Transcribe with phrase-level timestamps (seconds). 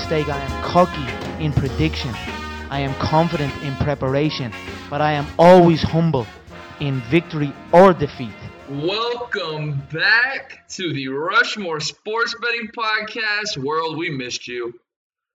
[0.00, 2.10] Mistake, I am cocky in prediction.
[2.70, 4.50] I am confident in preparation,
[4.88, 6.26] but I am always humble
[6.80, 8.32] in victory or defeat.
[8.70, 13.58] Welcome back to the Rushmore Sports Betting Podcast.
[13.58, 14.72] World, we missed you.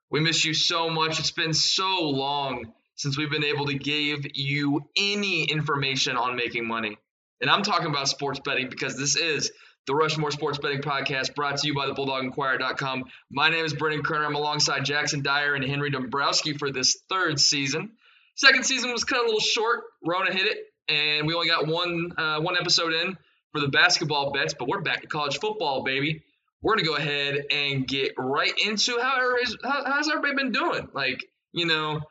[0.09, 1.19] We miss you so much.
[1.19, 6.67] It's been so long since we've been able to give you any information on making
[6.67, 6.97] money.
[7.39, 9.51] And I'm talking about sports betting because this is
[9.87, 13.05] the Rushmore Sports Betting Podcast brought to you by the BulldogInquirer.com.
[13.29, 14.25] My name is Brendan Kerner.
[14.25, 17.91] I'm alongside Jackson Dyer and Henry Dombrowski for this third season.
[18.35, 19.83] Second season was cut a little short.
[20.03, 20.57] Rona hit it,
[20.89, 23.17] and we only got one uh, one episode in
[23.51, 26.23] for the basketball bets, but we're back to college football, baby.
[26.61, 30.89] We're gonna go ahead and get right into how, how how's everybody been doing?
[30.93, 32.01] Like, you know,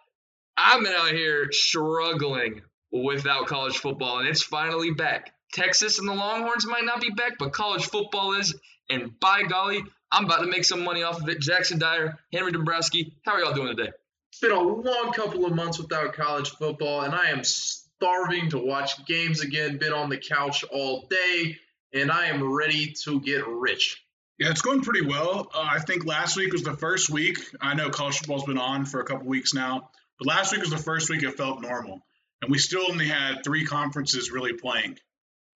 [0.56, 5.33] I've been out here struggling without college football, and it's finally back.
[5.54, 8.54] Texas and the Longhorns might not be back, but college football is.
[8.90, 11.40] And by golly, I'm about to make some money off of it.
[11.40, 13.92] Jackson Dyer, Henry Dombrowski, how are y'all doing today?
[14.32, 18.58] It's been a long couple of months without college football, and I am starving to
[18.58, 19.78] watch games again.
[19.78, 21.56] Been on the couch all day,
[21.92, 24.04] and I am ready to get rich.
[24.40, 25.48] Yeah, it's going pretty well.
[25.54, 27.38] Uh, I think last week was the first week.
[27.60, 30.70] I know college football's been on for a couple weeks now, but last week was
[30.70, 32.00] the first week it felt normal,
[32.42, 34.98] and we still only had three conferences really playing.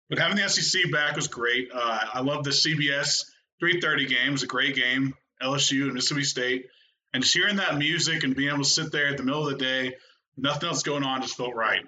[0.10, 1.70] But having the SEC back was great.
[1.74, 3.26] Uh, I love the CBS
[3.62, 4.30] 3:30 game.
[4.30, 5.14] It was a great game.
[5.42, 6.68] LSU and Mississippi State,
[7.14, 9.52] and just hearing that music and being able to sit there at the middle of
[9.52, 9.96] the day,
[10.36, 11.86] nothing else going on, just felt right.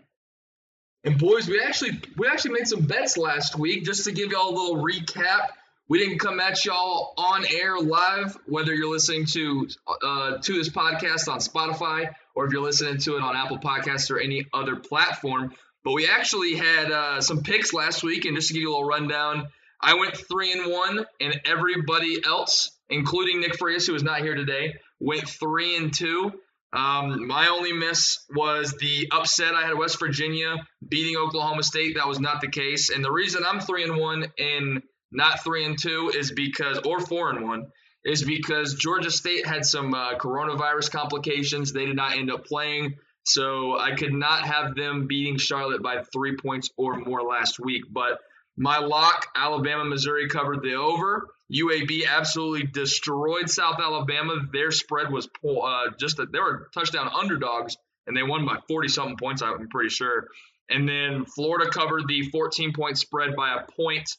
[1.04, 3.86] And boys, we actually we actually made some bets last week.
[3.86, 5.48] Just to give y'all a little recap,
[5.88, 9.68] we didn't come at y'all on air live, whether you're listening to
[10.04, 14.12] uh, to this podcast on Spotify or if you're listening to it on Apple Podcasts
[14.12, 15.54] or any other platform.
[15.84, 18.72] But we actually had uh, some picks last week, and just to give you a
[18.72, 19.48] little rundown,
[19.82, 24.36] I went three and one, and everybody else, including Nick Frias, who is not here
[24.36, 26.34] today, went three and two.
[26.72, 29.56] Um, my only miss was the upset.
[29.56, 30.56] I had West Virginia
[30.88, 31.96] beating Oklahoma State.
[31.96, 35.66] That was not the case, and the reason I'm three and one and not three
[35.66, 37.68] and two is because, or four and one,
[38.06, 41.74] is because Georgia State had some uh, coronavirus complications.
[41.74, 42.98] They did not end up playing.
[43.30, 47.84] So I could not have them beating Charlotte by three points or more last week.
[47.92, 48.20] But
[48.58, 51.28] my lock, Alabama, Missouri covered the over.
[51.54, 54.36] UAB absolutely destroyed South Alabama.
[54.52, 58.88] Their spread was uh, just a, they were touchdown underdogs, and they won by 40
[58.88, 59.42] something points.
[59.42, 60.28] I'm pretty sure.
[60.70, 64.10] And then Florida covered the 14 point spread by a point,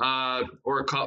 [0.00, 1.06] uh, or a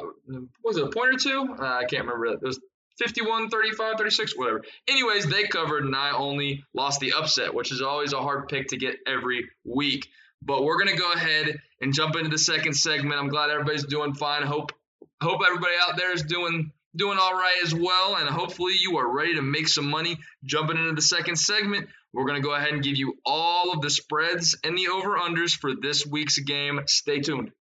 [0.63, 1.56] was it a point or two?
[1.59, 2.25] Uh, I can't remember.
[2.28, 2.59] It was
[2.99, 4.61] 51, 35, 36, whatever.
[4.87, 8.67] Anyways, they covered and I only lost the upset, which is always a hard pick
[8.67, 10.07] to get every week.
[10.41, 13.19] But we're gonna go ahead and jump into the second segment.
[13.19, 14.43] I'm glad everybody's doing fine.
[14.43, 14.73] Hope
[15.21, 18.15] hope everybody out there is doing doing all right as well.
[18.17, 20.17] And hopefully you are ready to make some money.
[20.43, 23.89] Jumping into the second segment, we're gonna go ahead and give you all of the
[23.89, 26.81] spreads and the over-unders for this week's game.
[26.87, 27.51] Stay tuned.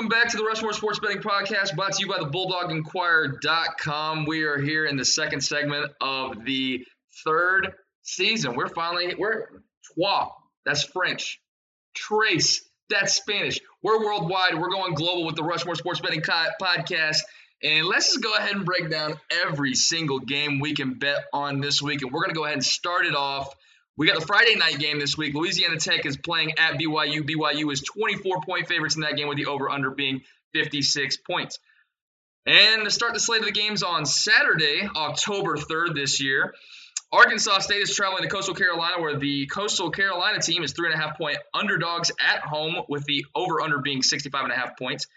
[0.00, 4.24] Welcome back to the Rushmore Sports Betting Podcast, brought to you by the BulldogInquirer.com.
[4.24, 6.86] We are here in the second segment of the
[7.22, 8.56] third season.
[8.56, 9.48] We're finally we're
[9.92, 10.30] trois.
[10.64, 11.38] That's French.
[11.94, 12.66] Trace.
[12.88, 13.60] That's Spanish.
[13.82, 14.58] We're worldwide.
[14.58, 17.18] We're going global with the Rushmore Sports Betting Podcast.
[17.62, 21.60] And let's just go ahead and break down every single game we can bet on
[21.60, 22.00] this week.
[22.00, 23.54] And we're going to go ahead and start it off
[24.00, 25.34] we got the Friday night game this week.
[25.34, 27.20] Louisiana Tech is playing at BYU.
[27.20, 30.22] BYU is 24 point favorites in that game with the over under being
[30.54, 31.58] 56 points.
[32.46, 36.54] And to start the slate of the games on Saturday, October 3rd this year,
[37.12, 40.98] Arkansas State is traveling to Coastal Carolina, where the Coastal Carolina team is three and
[40.98, 44.78] a half point underdogs at home, with the over under being 65 and a half
[44.78, 45.08] points.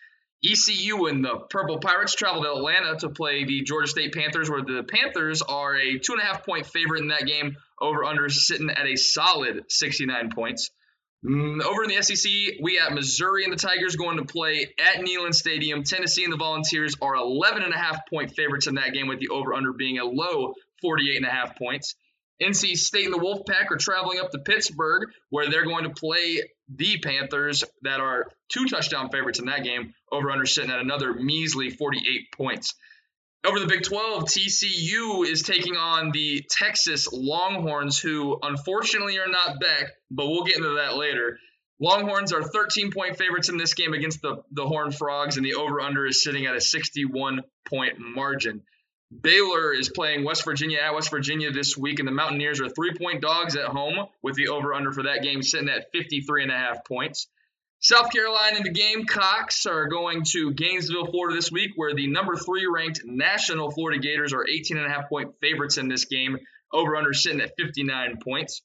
[0.46, 4.62] ECU and the Purple Pirates travel to Atlanta to play the Georgia State Panthers, where
[4.62, 7.56] the Panthers are a two and a half point favorite in that game.
[7.80, 10.70] Over under sitting at a solid 69 points.
[11.26, 12.32] Mm, over in the SEC,
[12.62, 15.84] we have Missouri and the Tigers going to play at Neyland Stadium.
[15.84, 19.20] Tennessee and the Volunteers are 11 and a half point favorites in that game, with
[19.20, 21.96] the over under being a low 48 and a half points.
[22.42, 26.42] NC State and the Wolfpack are traveling up to Pittsburgh, where they're going to play
[26.74, 29.94] the Panthers, that are two touchdown favorites in that game.
[30.12, 32.76] Over under sitting at another measly 48 points.
[33.46, 39.60] Over the Big 12, TCU is taking on the Texas Longhorns, who unfortunately are not
[39.60, 41.38] back, but we'll get into that later.
[41.80, 45.56] Longhorns are 13 point favorites in this game against the, the Horned Frogs, and the
[45.56, 48.62] over under is sitting at a 61 point margin.
[49.22, 52.94] Baylor is playing West Virginia at West Virginia this week, and the Mountaineers are three
[52.94, 56.52] point dogs at home with the over under for that game sitting at 53 and
[56.52, 57.28] a half points.
[57.80, 62.38] South Carolina and the Gamecocks are going to Gainesville, Florida this week, where the number
[62.38, 66.38] three ranked national Florida Gators are 18 and a half point favorites in this game.
[66.72, 68.64] Over under sitting at 59 points.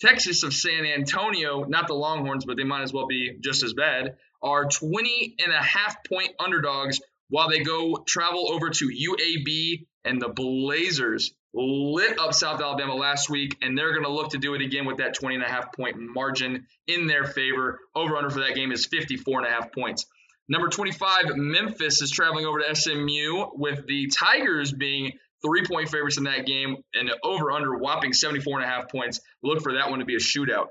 [0.00, 3.74] Texas of San Antonio, not the Longhorns, but they might as well be just as
[3.74, 9.86] bad, are 20 and a half point underdogs while they go travel over to UAB
[10.04, 14.38] and the Blazers lit up South Alabama last week, and they're going to look to
[14.38, 17.80] do it again with that 20 and a half point margin in their favor.
[17.94, 20.06] Over under for that game is 54 and a half points.
[20.48, 25.12] Number 25, Memphis is traveling over to SMU with the Tigers being
[25.42, 29.20] three point favorites in that game and over under whopping 74 and a half points.
[29.42, 30.66] Look for that one to be a shootout.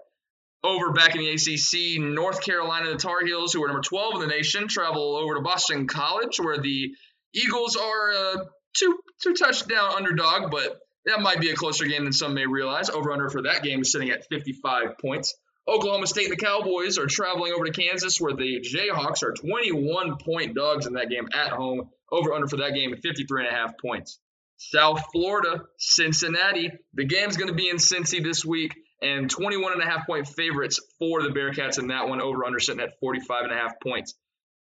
[0.63, 4.19] Over back in the ACC, North Carolina, the Tar Heels, who are number 12 in
[4.19, 6.93] the nation, travel over to Boston College, where the
[7.33, 12.13] Eagles are uh, two two touchdown underdog, but that might be a closer game than
[12.13, 12.89] some may realize.
[12.89, 15.35] Over under for that game is sitting at 55 points.
[15.67, 20.17] Oklahoma State and the Cowboys are traveling over to Kansas, where the Jayhawks are 21
[20.17, 21.89] point dogs in that game at home.
[22.11, 24.19] Over under for that game, 53 and a half points.
[24.57, 26.71] South Florida, Cincinnati.
[26.93, 30.27] The game's going to be in Cincy this week, and 21 and a half point
[30.27, 32.19] favorites for the Bearcats in that one.
[32.19, 34.15] Over under sitting at 45 and a half points.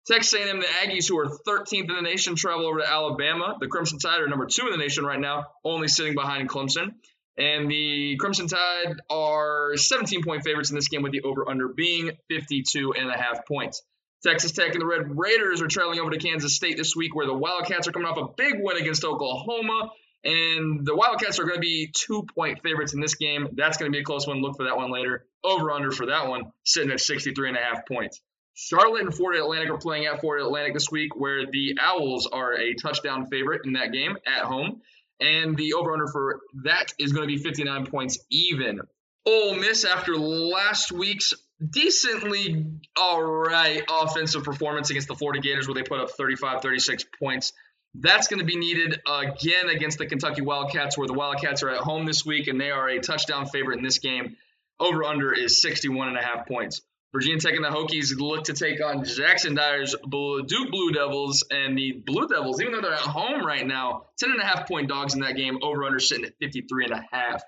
[0.06, 3.56] Texas A&M, the Aggies, who are 13th in the nation, travel over to Alabama.
[3.60, 6.96] The Crimson Tide are number two in the nation right now, only sitting behind Clemson.
[7.38, 11.70] And the Crimson Tide are 17 point favorites in this game, with the over under
[11.70, 13.82] being 52 and a half points.
[14.24, 17.26] Texas Tech and the Red Raiders are traveling over to Kansas State this week, where
[17.26, 19.90] the Wildcats are coming off a big win against Oklahoma.
[20.26, 23.50] And the Wildcats are going to be two point favorites in this game.
[23.54, 24.42] That's going to be a close one.
[24.42, 25.26] Look for that one later.
[25.44, 28.22] Over under for that one, sitting at 63 and a half points.
[28.56, 32.54] Charlotte and Florida Atlantic are playing at Florida Atlantic this week, where the Owls are
[32.54, 34.82] a touchdown favorite in that game at home.
[35.20, 38.82] And the over under for that is going to be 59 points even.
[39.26, 41.34] Ole Miss, after last week's
[41.68, 42.66] decently
[42.96, 47.54] all right offensive performance against the Florida Gators, where they put up 35, 36 points.
[47.96, 51.78] That's going to be needed again against the Kentucky Wildcats, where the Wildcats are at
[51.78, 54.36] home this week and they are a touchdown favorite in this game.
[54.80, 56.82] Over under is 61 and a half points.
[57.14, 61.78] Virginia Tech and the Hokies look to take on Jackson Dyer's Duke Blue Devils and
[61.78, 64.90] the Blue Devils, even though they're at home right now, 10 and a half point
[64.90, 67.44] dogs in that game, over under sitting at 53 and a half.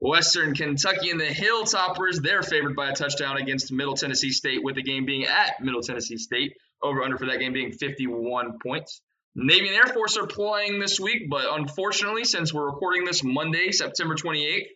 [0.00, 4.74] Western Kentucky and the Hilltoppers, they're favored by a touchdown against Middle Tennessee State, with
[4.74, 6.54] the game being at Middle Tennessee State.
[6.82, 9.00] Over under for that game being 51 points.
[9.34, 13.70] Navy and Air Force are playing this week, but unfortunately, since we're recording this Monday,
[13.70, 14.66] September 28th,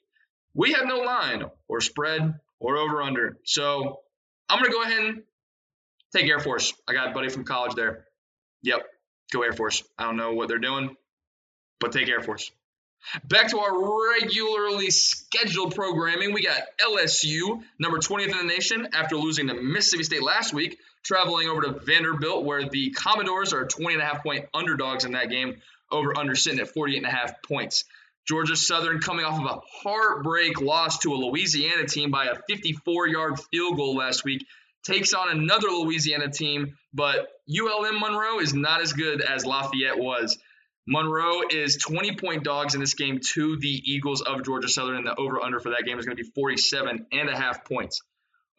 [0.55, 3.38] we have no line or spread or over under.
[3.44, 4.00] So
[4.50, 5.23] I'm going to go ahead and
[6.12, 6.75] take Air Force.
[6.88, 8.05] I got a buddy from college there.
[8.62, 8.85] Yep,
[9.32, 9.85] go Air Force.
[9.97, 10.97] I don't know what they're doing,
[11.79, 12.50] but take Air Force.
[13.25, 16.35] Back to our regularly scheduled programming.
[16.35, 20.79] We got LSU, number 20th in the nation, after losing to Mississippi State last week,
[21.02, 25.12] traveling over to Vanderbilt, where the Commodores are 20 and a half point underdogs in
[25.12, 27.85] that game, over under sitting at 48 and a half points.
[28.28, 33.09] Georgia Southern coming off of a heartbreak loss to a Louisiana team by a 54
[33.09, 34.47] yard field goal last week,
[34.85, 40.38] takes on another Louisiana team, but ULM Monroe is not as good as Lafayette was.
[40.87, 45.06] Monroe is 20 point dogs in this game to the Eagles of Georgia Southern, and
[45.06, 48.02] the over under for that game is going to be 47 and a half points.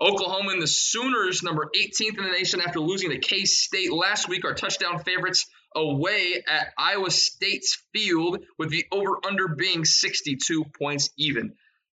[0.02, 4.28] Oklahoma and the Sooners, number 18th in the nation after losing to K State last
[4.28, 10.66] week, are touchdown favorites away at Iowa State's field, with the over under being 62
[10.78, 11.54] points even.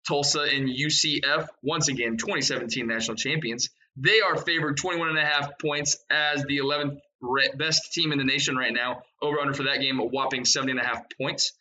[0.08, 3.70] Tulsa and UCF, once again, 2017 national champions.
[3.98, 7.00] They are favored 21 and a half points as the 11th
[7.58, 9.02] best team in the nation right now.
[9.22, 11.54] Over under for that game, a whopping 70 and a half points.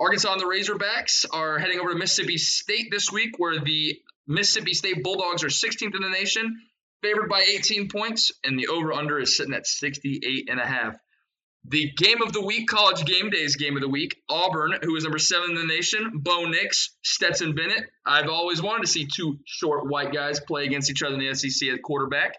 [0.00, 4.00] Arkansas and the Razorbacks are heading over to Mississippi State this week, where the
[4.32, 6.56] Mississippi State Bulldogs are 16th in the nation,
[7.02, 10.96] favored by 18 points, and the over under is sitting at 68 and a half.
[11.66, 15.04] The game of the week, college game days game of the week, Auburn, who is
[15.04, 17.84] number seven in the nation, Bo Nix, Stetson Bennett.
[18.04, 21.34] I've always wanted to see two short white guys play against each other in the
[21.34, 22.36] SEC at quarterback.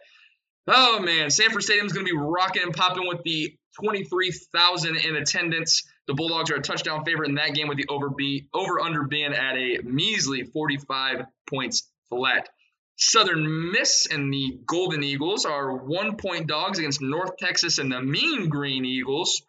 [0.67, 5.15] Oh man, Sanford Stadium is going to be rocking and popping with the 23,000 in
[5.15, 5.83] attendance.
[6.07, 9.03] The Bulldogs are a touchdown favorite in that game with the over be over under
[9.03, 12.49] being at a measly 45 points flat.
[12.95, 18.01] Southern Miss and the Golden Eagles are one point dogs against North Texas and the
[18.01, 19.41] Mean Green Eagles.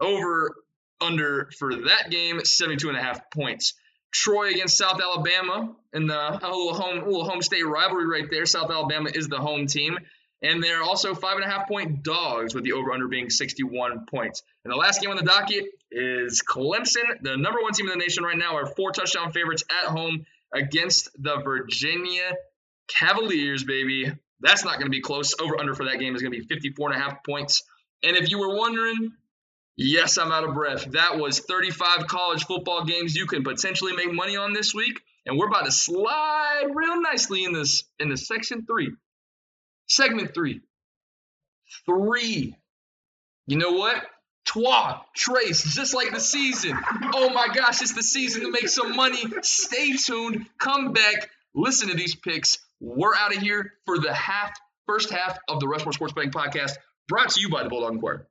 [0.00, 0.54] Over
[1.00, 3.74] under for that game, 72 and a half points.
[4.12, 8.46] Troy against South Alabama in the little home little home state rivalry right there.
[8.46, 9.98] South Alabama is the home team.
[10.40, 14.06] And they're also five and a half point dogs with the over under being 61
[14.06, 14.42] points.
[14.64, 18.04] And the last game on the docket, is Clemson, the number one team in the
[18.04, 22.36] nation right now, are four touchdown favorites at home against the Virginia
[22.88, 24.12] Cavaliers, baby.
[24.40, 25.34] That's not going to be close.
[25.40, 27.64] Over under for that game is going to be 54 and a half points.
[28.02, 29.12] And if you were wondering,
[29.76, 30.84] yes, I'm out of breath.
[30.92, 35.00] That was 35 college football games you can potentially make money on this week.
[35.26, 38.92] And we're about to slide real nicely in this in the section three.
[39.88, 40.60] Segment three.
[41.86, 42.56] Three.
[43.46, 44.02] You know what?
[44.44, 46.78] Trois, Trace, just like the season.
[47.14, 49.22] Oh my gosh, it's the season to make some money.
[49.42, 50.46] Stay tuned.
[50.58, 51.30] Come back.
[51.54, 52.58] Listen to these picks.
[52.80, 54.52] We're out of here for the half,
[54.86, 56.72] first half of the Rushmore Sports Betting Podcast,
[57.08, 58.26] brought to you by the Bulldog Inquirer.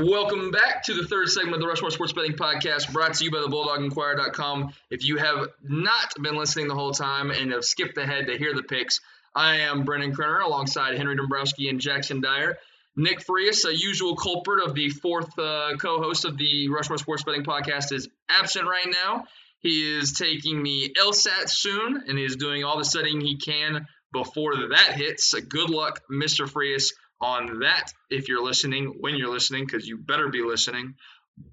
[0.00, 3.32] Welcome back to the third segment of the Rushmore Sports Betting Podcast, brought to you
[3.32, 4.72] by the BulldogInquirer.com.
[4.90, 8.54] If you have not been listening the whole time and have skipped ahead to hear
[8.54, 9.00] the picks,
[9.34, 12.58] I am Brennan Kerner alongside Henry Dombrowski and Jackson Dyer.
[12.94, 17.42] Nick Frias, a usual culprit of the fourth uh, co-host of the Rushmore Sports Betting
[17.42, 19.24] Podcast, is absent right now.
[19.58, 24.54] He is taking the LSAT soon and is doing all the studying he can before
[24.68, 25.34] that hits.
[25.34, 26.48] Good luck, Mr.
[26.48, 30.94] Frias on that if you're listening, when you're listening, because you better be listening.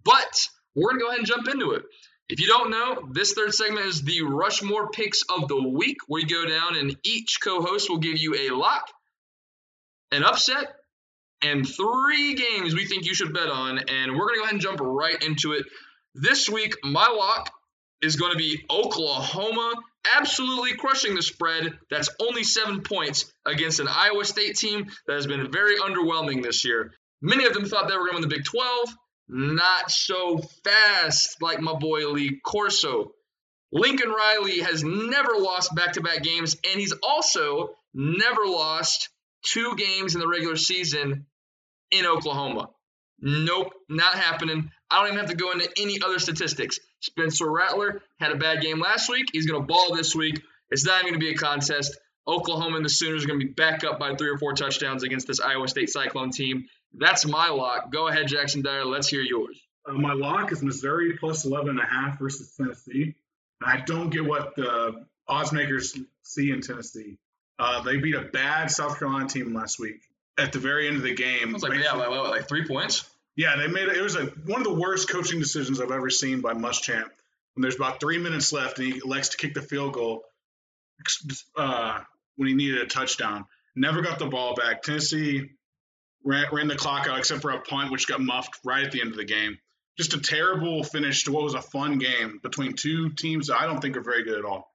[0.03, 1.84] But we're going to go ahead and jump into it.
[2.27, 6.25] If you don't know, this third segment is the Rushmore picks of the week, you
[6.25, 8.89] go down and each co host will give you a lock,
[10.12, 10.75] an upset,
[11.43, 13.77] and three games we think you should bet on.
[13.77, 15.65] And we're going to go ahead and jump right into it.
[16.15, 17.51] This week, my lock
[18.01, 19.74] is going to be Oklahoma
[20.15, 21.77] absolutely crushing the spread.
[21.89, 26.65] That's only seven points against an Iowa State team that has been very underwhelming this
[26.65, 26.91] year.
[27.21, 28.95] Many of them thought they were going to win the Big 12.
[29.27, 33.13] Not so fast, like my boy Lee Corso.
[33.71, 39.09] Lincoln Riley has never lost back to back games, and he's also never lost
[39.43, 41.25] two games in the regular season
[41.91, 42.69] in Oklahoma.
[43.19, 44.71] Nope, not happening.
[44.89, 46.79] I don't even have to go into any other statistics.
[47.05, 49.27] Spencer Rattler had a bad game last week.
[49.31, 50.41] He's going to ball this week.
[50.71, 51.97] It's not even going to be a contest.
[52.27, 55.03] Oklahoma and the Sooners are going to be back up by three or four touchdowns
[55.03, 56.65] against this Iowa State Cyclone team.
[56.93, 57.91] That's my lock.
[57.91, 58.85] Go ahead, Jackson Dyer.
[58.85, 59.62] Let's hear yours.
[59.88, 63.13] Uh, my lock is Missouri plus 11 and a half versus Tennessee.
[63.63, 67.17] I don't get what the odds makers see in Tennessee.
[67.59, 70.01] Uh, they beat a bad South Carolina team last week.
[70.38, 73.09] At the very end of the game, I was like, yeah, like, like three points.
[73.36, 74.01] Yeah, they made it.
[74.01, 77.10] Was a, one of the worst coaching decisions I've ever seen by Muschamp.
[77.54, 80.24] When there's about three minutes left and he elects to kick the field goal
[81.58, 82.00] uh,
[82.36, 84.82] when he needed a touchdown, never got the ball back.
[84.84, 85.50] Tennessee
[86.24, 89.01] ran, ran the clock out except for a punt, which got muffed right at the
[89.01, 89.58] end of the game.
[89.98, 93.65] Just a terrible finish to what was a fun game between two teams that I
[93.65, 94.70] don't think are very good at all.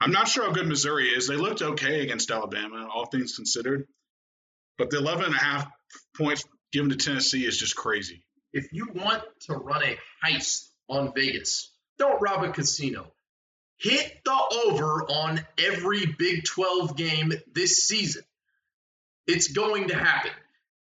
[0.00, 1.28] I'm not sure how good Missouri is.
[1.28, 3.86] They looked okay against Alabama, all things considered.
[4.76, 5.70] But the 11 and a half
[6.16, 8.22] points given to Tennessee is just crazy.
[8.52, 13.12] If you want to run a heist on Vegas, don't rob a casino.
[13.78, 18.22] Hit the over on every Big 12 game this season.
[19.26, 20.30] It's going to happen.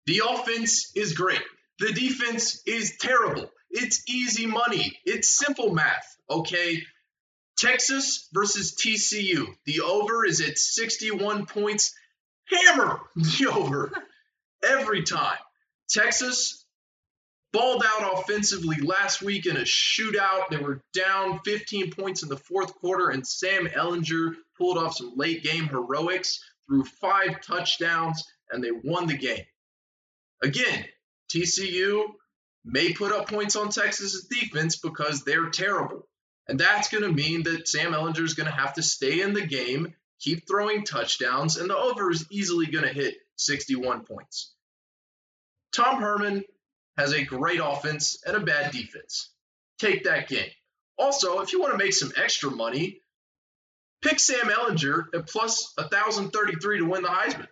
[0.05, 1.41] The offense is great.
[1.79, 3.51] The defense is terrible.
[3.69, 4.99] It's easy money.
[5.05, 6.83] It's simple math, okay?
[7.57, 9.47] Texas versus TCU.
[9.65, 11.95] The over is at 61 points.
[12.45, 13.91] Hammer the over
[14.63, 15.37] every time.
[15.91, 16.65] Texas
[17.51, 20.49] balled out offensively last week in a shootout.
[20.49, 25.13] They were down 15 points in the fourth quarter, and Sam Ehlinger pulled off some
[25.17, 29.43] late game heroics, threw five touchdowns, and they won the game.
[30.41, 30.85] Again,
[31.29, 32.05] TCU
[32.63, 36.07] may put up points on Texas's defense because they're terrible.
[36.47, 39.33] And that's going to mean that Sam Ehlinger is going to have to stay in
[39.33, 44.53] the game, keep throwing touchdowns, and the over is easily going to hit 61 points.
[45.75, 46.43] Tom Herman
[46.97, 49.31] has a great offense and a bad defense.
[49.79, 50.49] Take that game.
[50.97, 53.01] Also, if you want to make some extra money,
[54.03, 57.47] pick Sam Ehlinger at plus 1,033 to win the Heisman.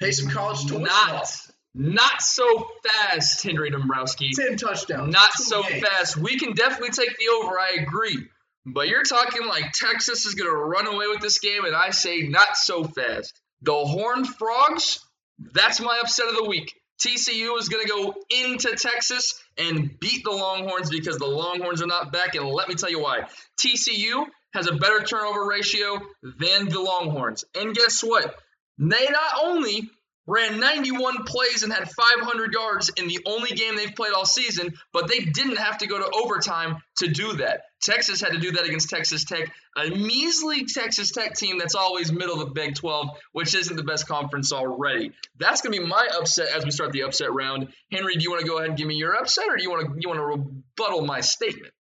[0.00, 1.50] Pay some college tuition Not, off.
[1.74, 4.30] not so fast, Henry Dombrowski.
[4.34, 5.12] 10 touchdowns.
[5.12, 5.86] Not so games.
[5.86, 6.16] fast.
[6.16, 7.58] We can definitely take the over.
[7.58, 8.18] I agree.
[8.66, 11.90] But you're talking like Texas is going to run away with this game, and I
[11.90, 13.38] say not so fast.
[13.60, 15.00] The Horned Frogs,
[15.38, 16.74] that's my upset of the week.
[17.04, 21.86] TCU is going to go into Texas and beat the Longhorns because the Longhorns are
[21.86, 22.34] not back.
[22.34, 23.26] And let me tell you why.
[23.58, 27.44] TCU has a better turnover ratio than the Longhorns.
[27.54, 28.34] And guess what?
[28.78, 29.90] They not only
[30.26, 34.74] ran 91 plays and had 500 yards in the only game they've played all season,
[34.92, 37.62] but they didn't have to go to overtime to do that.
[37.82, 42.10] Texas had to do that against Texas Tech, a measly Texas Tech team that's always
[42.10, 45.12] middle of the Big 12, which isn't the best conference already.
[45.38, 47.68] That's going to be my upset as we start the upset round.
[47.92, 49.70] Henry, do you want to go ahead and give me your upset, or do you
[49.70, 51.72] want to you want to rebuttal my statement?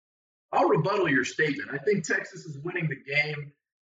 [0.52, 1.70] I'll rebuttal your statement.
[1.74, 3.54] I think Texas is winning the game.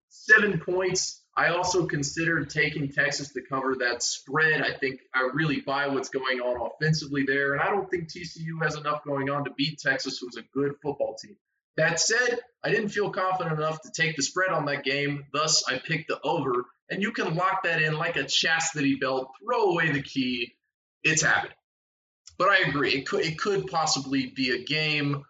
[0.09, 4.61] Seven points I also considered taking Texas to cover that spread.
[4.61, 8.63] I think I really buy what's going on offensively there, and I don't think TCU
[8.63, 11.35] has enough going on to beat Texas, who's a good football team.
[11.77, 15.63] That said, I didn't feel confident enough to take the spread on that game, thus
[15.67, 16.65] I picked the over.
[16.89, 20.55] And you can lock that in like a chastity belt, throw away the key.
[21.03, 21.55] It's happening.
[22.37, 25.25] But I agree, it could it could possibly be a game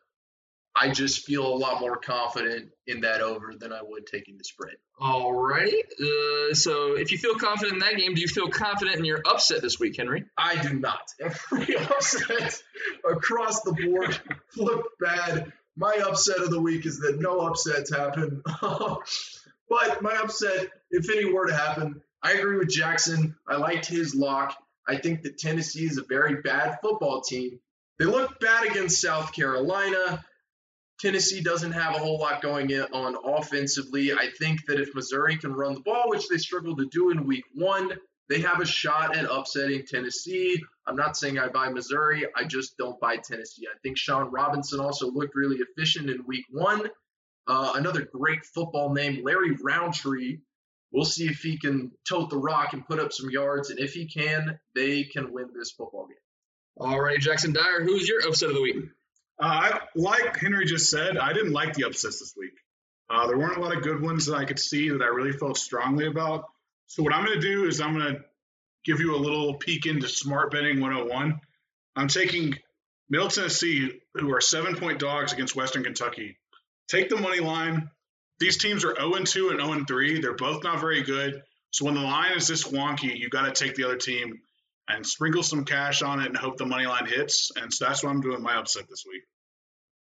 [0.78, 4.44] I just feel a lot more confident in that over than I would taking the
[4.44, 4.76] spread.
[5.00, 5.84] All right.
[6.00, 9.22] Uh, so if you feel confident in that game, do you feel confident in your
[9.26, 10.26] upset this week, Henry?
[10.38, 11.10] I do not.
[11.22, 12.62] Every upset
[13.10, 14.20] across the board
[14.58, 15.54] looked bad.
[15.78, 18.42] My upset of the week is that no upsets happen.
[18.62, 23.36] but my upset, if any were to happen, I agree with Jackson.
[23.48, 24.56] I liked his lock.
[24.88, 27.60] I think that Tennessee is a very bad football team.
[27.98, 30.24] They looked bad against South Carolina.
[31.00, 34.14] Tennessee doesn't have a whole lot going on offensively.
[34.14, 37.28] I think that if Missouri can run the ball, which they struggled to do in
[37.28, 37.92] week one,
[38.30, 40.62] they have a shot at upsetting Tennessee.
[40.88, 42.26] I'm not saying I buy Missouri.
[42.36, 43.68] I just don't buy Tennessee.
[43.68, 46.90] I think Shawn Robinson also looked really efficient in week one.
[47.48, 50.40] Uh, another great football name, Larry Rountree.
[50.92, 53.70] We'll see if he can tote the rock and put up some yards.
[53.70, 56.18] And if he can, they can win this football game.
[56.78, 58.78] All right, Jackson Dyer, who's your upset of the week?
[59.40, 62.54] Uh, like Henry just said, I didn't like the upsets this week.
[63.10, 65.34] Uh, there weren't a lot of good ones that I could see that I really
[65.34, 66.46] felt strongly about.
[66.88, 68.22] So what I'm going to do is I'm going to
[68.86, 71.40] give you a little peek into smart betting 101.
[71.96, 72.56] I'm taking
[73.10, 76.38] Middle Tennessee, who are seven point dogs against Western Kentucky.
[76.88, 77.90] Take the money line.
[78.40, 80.22] These teams are 0 2 and 0 3.
[80.22, 81.44] They're both not very good.
[81.72, 84.42] So when the line is this wonky, you got to take the other team
[84.88, 87.52] and sprinkle some cash on it and hope the money line hits.
[87.56, 89.24] And so that's what I'm doing my upset this week.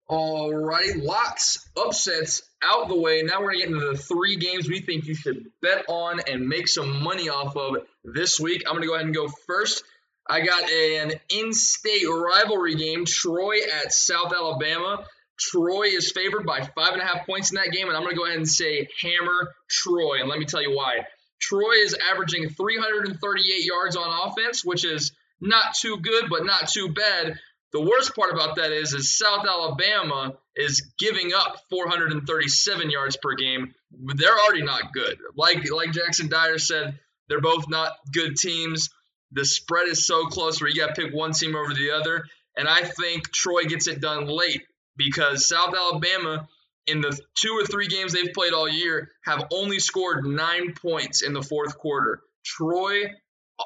[0.07, 3.23] All righty, lots upsets out the way.
[3.23, 6.47] Now we're gonna get into the three games we think you should bet on and
[6.47, 8.65] make some money off of this week.
[8.67, 9.83] I'm gonna go ahead and go first.
[10.29, 15.07] I got an in-state rivalry game, Troy at South Alabama.
[15.39, 18.15] Troy is favored by five and a half points in that game, and I'm gonna
[18.15, 21.07] go ahead and say hammer Troy, and let me tell you why.
[21.41, 26.89] Troy is averaging 338 yards on offense, which is not too good, but not too
[26.91, 27.39] bad.
[27.73, 33.35] The worst part about that is, is South Alabama is giving up 437 yards per
[33.35, 33.75] game.
[33.91, 35.19] They're already not good.
[35.37, 38.91] Like like Jackson Dyer said, they're both not good teams.
[39.33, 42.25] The spread is so close where you got to pick one team over the other.
[42.57, 44.63] And I think Troy gets it done late
[44.97, 46.49] because South Alabama
[46.87, 51.23] in the two or three games they've played all year have only scored nine points
[51.23, 52.21] in the fourth quarter.
[52.45, 53.05] Troy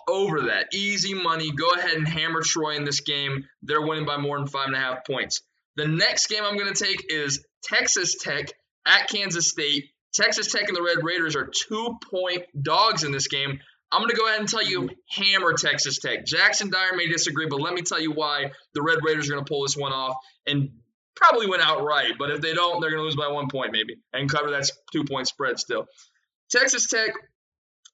[0.09, 0.69] over that.
[0.73, 1.51] Easy money.
[1.53, 3.47] Go ahead and hammer Troy in this game.
[3.63, 5.43] They're winning by more than five and a half points.
[5.77, 8.53] The next game I'm going to take is Texas Tech
[8.87, 9.87] at Kansas State.
[10.15, 13.61] Texas Tech and the Red Raiders are two point dogs in this game.
[13.91, 16.27] I'm going to go ahead and tell you hammer Texas Tech.
[16.27, 19.45] Jackson Dyer may disagree, but let me tell you why the Red Raiders are going
[19.45, 20.71] to pull this one off and
[21.19, 22.13] probably win outright.
[22.19, 24.71] But if they don't, they're going to lose by one point maybe and cover that
[24.93, 25.87] two point spread still.
[26.51, 27.11] Texas Tech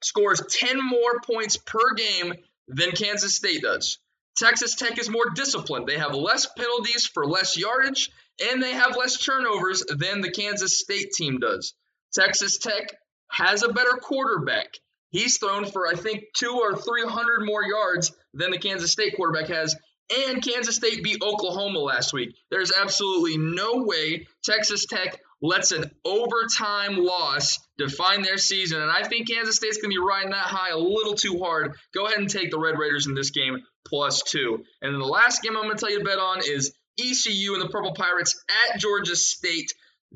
[0.03, 2.35] scores 10 more points per game
[2.69, 3.99] than Kansas State does.
[4.37, 5.87] Texas Tech is more disciplined.
[5.87, 8.11] They have less penalties for less yardage,
[8.51, 11.75] and they have less turnovers than the Kansas State team does.
[12.13, 12.97] Texas Tech
[13.31, 14.75] has a better quarterback.
[15.11, 19.49] He's thrown for, I think, two or 300 more yards than the Kansas State quarterback
[19.49, 19.77] has,
[20.11, 22.35] and Kansas State beat Oklahoma last week.
[22.51, 28.81] There's absolutely no way Texas Tech lets an overtime loss define their season.
[28.81, 31.77] And I think Kansas State's going to be riding that high a little too hard.
[31.95, 34.65] Go ahead and take the Red Raiders in this game plus two.
[34.81, 37.55] And then the last game I'm going to tell you to bet on is ECU
[37.55, 39.73] and the Purple Pirates at Georgia State.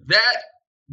[0.06, 0.36] That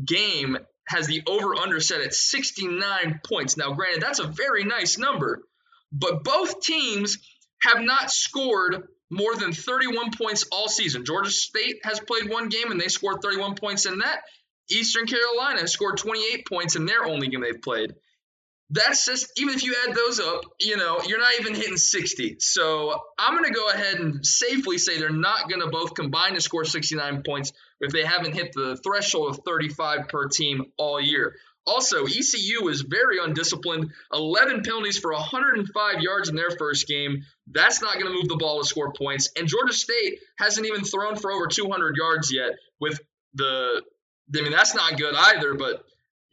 [0.03, 3.57] game has the over under set at 69 points.
[3.57, 5.43] Now, granted, that's a very nice number,
[5.91, 7.17] but both teams
[7.61, 11.05] have not scored more than 31 points all season.
[11.05, 14.21] Georgia State has played one game and they scored 31 points in that.
[14.69, 17.93] Eastern Carolina has scored 28 points in their only game they've played.
[18.71, 22.37] That's just, even if you add those up, you know, you're not even hitting 60.
[22.39, 26.33] So I'm going to go ahead and safely say they're not going to both combine
[26.33, 30.99] to score 69 points if they haven't hit the threshold of 35 per team all
[30.99, 31.35] year.
[31.67, 33.91] Also, ECU is very undisciplined.
[34.13, 37.23] 11 penalties for 105 yards in their first game.
[37.47, 39.31] That's not going to move the ball to score points.
[39.35, 42.51] And Georgia State hasn't even thrown for over 200 yards yet.
[42.79, 42.99] With
[43.33, 43.81] the,
[44.35, 45.55] I mean, that's not good either.
[45.55, 45.83] But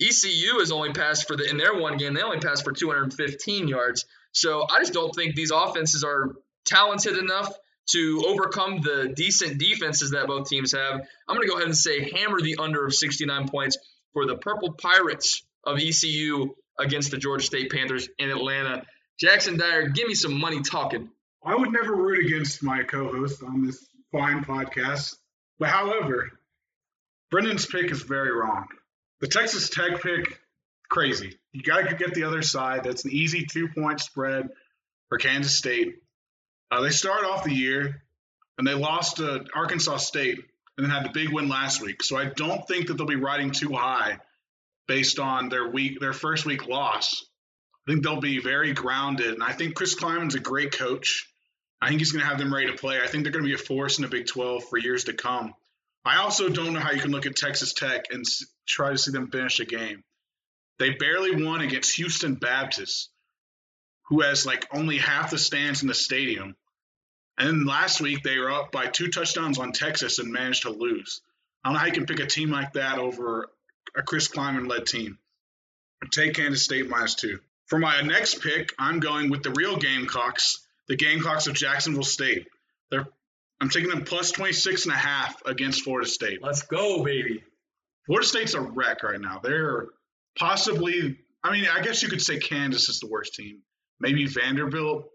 [0.02, 2.12] ECU has only passed for the in their one game.
[2.12, 4.04] They only passed for 215 yards.
[4.32, 6.34] So I just don't think these offenses are
[6.66, 7.54] talented enough
[7.90, 11.00] to overcome the decent defenses that both teams have.
[11.28, 13.76] I'm going to go ahead and say hammer the under of 69 points
[14.12, 18.84] for the Purple Pirates of ECU against the Georgia State Panthers in Atlanta.
[19.18, 21.10] Jackson Dyer, give me some money talking.
[21.44, 25.16] I would never root against my co-host on this fine podcast,
[25.58, 26.30] but however,
[27.30, 28.66] Brendan's pick is very wrong.
[29.20, 30.38] The Texas Tech pick,
[30.88, 31.38] crazy.
[31.52, 32.84] You got to get the other side.
[32.84, 34.50] That's an easy two-point spread
[35.08, 35.96] for Kansas State.
[36.70, 38.02] Uh, they started off the year
[38.58, 40.44] and they lost to Arkansas State
[40.76, 42.02] and then had the big win last week.
[42.02, 44.18] So I don't think that they'll be riding too high
[44.88, 47.24] based on their week, their first week loss.
[47.86, 51.28] I think they'll be very grounded, and I think Chris Klieman's a great coach.
[51.80, 53.00] I think he's going to have them ready to play.
[53.00, 55.14] I think they're going to be a force in the Big 12 for years to
[55.14, 55.52] come.
[56.04, 58.24] I also don't know how you can look at Texas Tech and
[58.68, 60.02] try to see them finish a game.
[60.78, 63.10] They barely won against Houston Baptist,
[64.08, 66.56] who has like only half the stands in the stadium.
[67.42, 70.70] And then last week they were up by two touchdowns on Texas and managed to
[70.70, 71.22] lose.
[71.64, 73.48] I don't know how you can pick a team like that over
[73.96, 75.18] a Chris Klieman led team.
[76.12, 77.40] Take Kansas State minus two.
[77.66, 82.46] For my next pick, I'm going with the real Gamecocks, the Gamecocks of Jacksonville State.
[82.92, 83.08] They're
[83.60, 86.44] I'm taking them plus 26 and a half against Florida State.
[86.44, 87.42] Let's go, baby.
[88.06, 89.40] Florida State's a wreck right now.
[89.42, 89.86] They're
[90.38, 93.62] possibly, I mean, I guess you could say Kansas is the worst team.
[93.98, 95.08] Maybe Vanderbilt,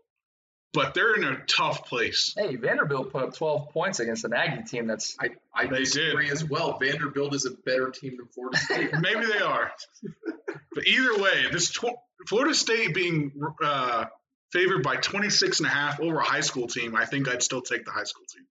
[0.73, 2.33] but they're in a tough place.
[2.37, 5.15] Hey, Vanderbilt put up 12 points against an Aggie team that's.
[5.19, 6.33] I, I They disagree did.
[6.33, 6.77] as well.
[6.79, 8.91] Vanderbilt is a better team than Florida State.
[8.99, 9.71] Maybe they are.
[10.73, 11.95] but either way, this tw-
[12.27, 13.31] Florida State being
[13.63, 14.05] uh,
[14.51, 17.61] favored by 26 and a half over a high school team, I think I'd still
[17.61, 18.45] take the high school team.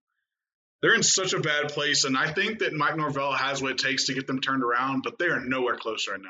[0.81, 3.77] They're in such a bad place, and I think that Mike Norvell has what it
[3.79, 6.29] takes to get them turned around, but they are nowhere close right now.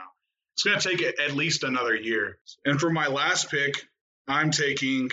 [0.56, 2.38] It's going to take at least another year.
[2.66, 3.86] And for my last pick,
[4.28, 5.10] I'm taking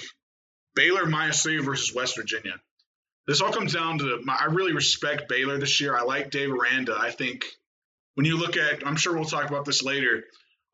[0.75, 2.55] Baylor minus three versus West Virginia.
[3.27, 5.97] This all comes down to my, I really respect Baylor this year.
[5.97, 6.97] I like Dave Aranda.
[6.99, 7.45] I think
[8.15, 10.25] when you look at, I'm sure we'll talk about this later.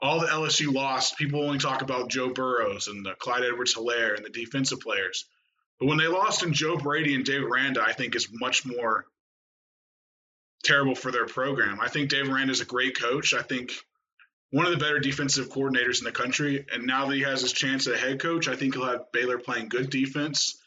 [0.03, 4.17] All the LSU lost, people only talk about Joe Burrows and the Clyde Edwards Helaire
[4.17, 5.27] and the defensive players.
[5.79, 9.05] But when they lost in Joe Brady and Dave Aranda, I think is much more
[10.65, 11.79] terrible for their program.
[11.81, 13.33] I think Dave Aranda is a great coach.
[13.33, 13.73] I think
[14.51, 16.67] one of the better defensive coordinators in the country.
[16.73, 19.39] And now that he has his chance at head coach, I think he'll have Baylor
[19.39, 20.59] playing good defense,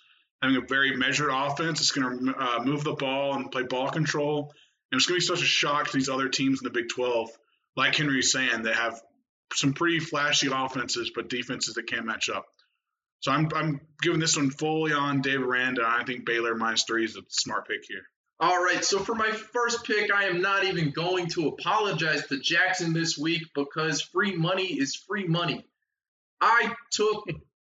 [0.41, 1.81] having a very measured offense.
[1.81, 4.53] It's going to uh, move the ball and play ball control.
[4.91, 6.89] And it's going to be such a shock to these other teams in the Big
[6.89, 7.29] 12,
[7.75, 9.01] like Henry was saying, that have
[9.53, 12.45] some pretty flashy offenses, but defenses that can't match up.
[13.19, 15.83] So I'm, I'm giving this one fully on Dave Aranda.
[15.85, 18.03] I think Baylor minus three is a smart pick here.
[18.39, 22.39] All right, so for my first pick, I am not even going to apologize to
[22.39, 25.65] Jackson this week because free money is free money.
[26.41, 27.25] I took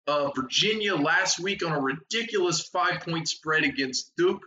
[0.06, 4.42] uh, Virginia last week on a ridiculous five point spread against Duke,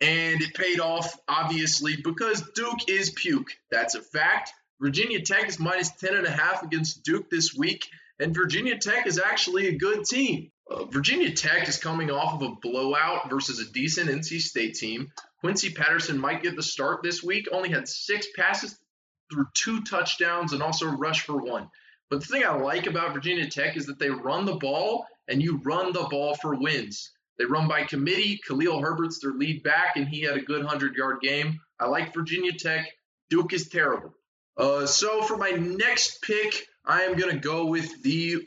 [0.00, 3.50] and it paid off, obviously, because Duke is puke.
[3.70, 4.52] That's a fact.
[4.80, 7.86] Virginia Tech is minus 10.5 against Duke this week,
[8.18, 10.50] and Virginia Tech is actually a good team.
[10.70, 15.10] Uh, Virginia Tech is coming off of a blowout versus a decent NC State team.
[15.40, 17.48] Quincy Patterson might get the start this week.
[17.50, 18.78] Only had six passes
[19.32, 21.68] through two touchdowns and also rush for one.
[22.08, 25.42] But the thing I like about Virginia Tech is that they run the ball and
[25.42, 27.10] you run the ball for wins.
[27.38, 28.40] They run by committee.
[28.46, 31.60] Khalil Herbert's their lead back, and he had a good 100 yard game.
[31.78, 32.86] I like Virginia Tech.
[33.30, 34.12] Duke is terrible.
[34.56, 38.46] Uh, so for my next pick, I am going to go with the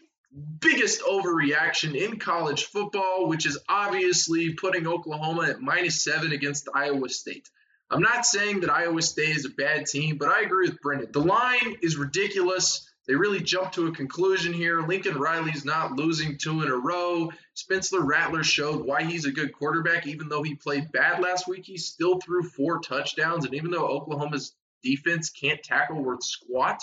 [0.60, 7.10] biggest overreaction in college football, which is obviously putting Oklahoma at minus seven against Iowa
[7.10, 7.50] State.
[7.92, 11.12] I'm not saying that Iowa State is a bad team, but I agree with Brendan.
[11.12, 12.90] The line is ridiculous.
[13.08, 14.82] They really jumped to a conclusion here.
[14.82, 17.32] Lincoln Riley's not losing two in a row.
[17.54, 21.66] Spencer Rattler showed why he's a good quarterback, even though he played bad last week.
[21.66, 26.82] He still threw four touchdowns, and even though Oklahoma's defense can't tackle worth squat,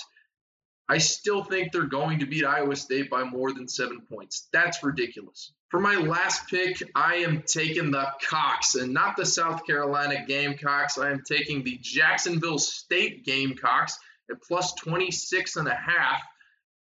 [0.91, 4.49] I still think they're going to beat Iowa State by more than seven points.
[4.53, 5.53] That's ridiculous.
[5.69, 10.99] For my last pick, I am taking the Cox and not the South Carolina Gamecocks.
[10.99, 13.97] I am taking the Jacksonville State Gamecocks
[14.33, 16.23] at plus 26 and a half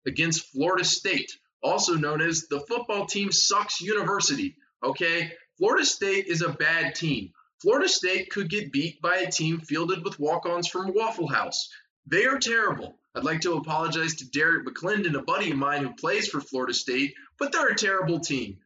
[0.07, 4.55] against Florida State, also known as the football team sucks university.
[4.83, 7.31] Okay, Florida State is a bad team.
[7.61, 11.69] Florida State could get beat by a team fielded with walk ons from Waffle House.
[12.07, 12.97] They are terrible.
[13.19, 16.73] I'd like to apologize to Derek McClendon, a buddy of mine who plays for Florida
[16.73, 18.59] State, but they're a terrible team.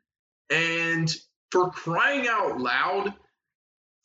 [0.52, 1.12] And
[1.50, 3.16] for crying out loud,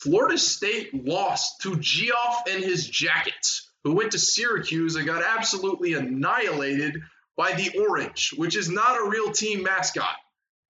[0.00, 5.92] Florida State lost to Geoff and his Jackets, who went to Syracuse and got absolutely
[5.92, 6.96] annihilated
[7.36, 10.16] by the Orange, which is not a real team mascot.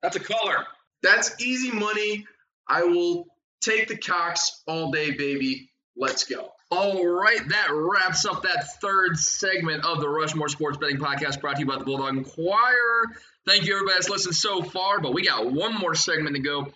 [0.02, 0.66] That's a color.
[1.04, 2.26] That's easy money.
[2.66, 3.26] I will
[3.60, 5.70] take the Cocks all day, baby.
[5.96, 6.50] Let's go.
[6.70, 11.57] All right, that wraps up that third segment of the Rushmore Sports Betting Podcast brought
[11.57, 13.07] to you by the Bulldog Inquirer.
[13.46, 16.66] Thank you, everybody that's listened so far, but we got one more segment to go.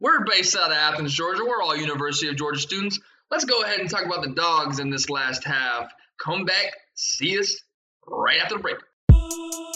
[0.00, 1.44] We're based out of Athens, Georgia.
[1.44, 2.98] We're all University of Georgia students.
[3.30, 5.92] Let's go ahead and talk about the dogs in this last half.
[6.18, 7.62] Come back, see us
[8.04, 9.71] right after the break.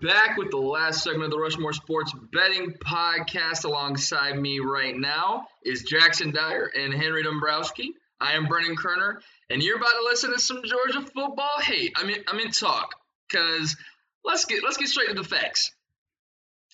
[0.00, 3.64] Back with the last segment of the Rushmore Sports Betting Podcast.
[3.64, 7.94] Alongside me right now is Jackson Dyer and Henry Dombrowski.
[8.20, 11.92] I am Brennan Kerner, and you're about to listen to some Georgia football hate.
[11.96, 12.94] I mean, I'm in talk
[13.28, 13.76] because
[14.24, 15.72] let's get let's get straight to the facts.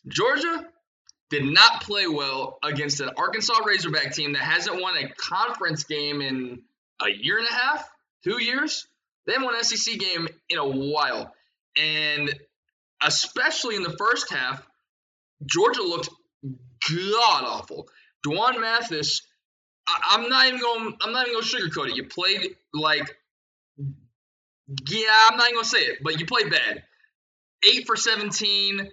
[0.09, 0.67] Georgia
[1.31, 6.21] did not play well against an Arkansas Razorback team that hasn't won a conference game
[6.21, 6.63] in
[7.01, 7.89] a year and a half,
[8.23, 8.87] two years.
[9.27, 11.33] They haven't won an SEC game in a while.
[11.77, 12.35] And
[13.05, 14.62] especially in the first half,
[15.45, 16.11] Georgia looked
[16.43, 17.88] god awful.
[18.23, 19.23] D'Wan Mathis,
[19.87, 20.97] I, am not even going.
[21.01, 21.97] I'm not even going to sugarcoat it.
[21.97, 23.17] You played like,
[23.79, 26.83] yeah, I'm not even going to say it, but you played bad.
[27.65, 28.88] Eight for 17.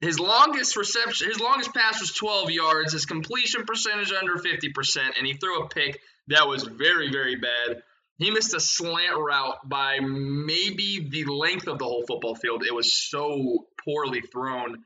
[0.00, 2.92] His longest reception, his longest pass was 12 yards.
[2.92, 7.82] His completion percentage under 50%, and he threw a pick that was very, very bad.
[8.18, 12.64] He missed a slant route by maybe the length of the whole football field.
[12.64, 14.84] It was so poorly thrown.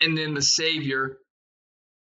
[0.00, 1.18] And then the savior,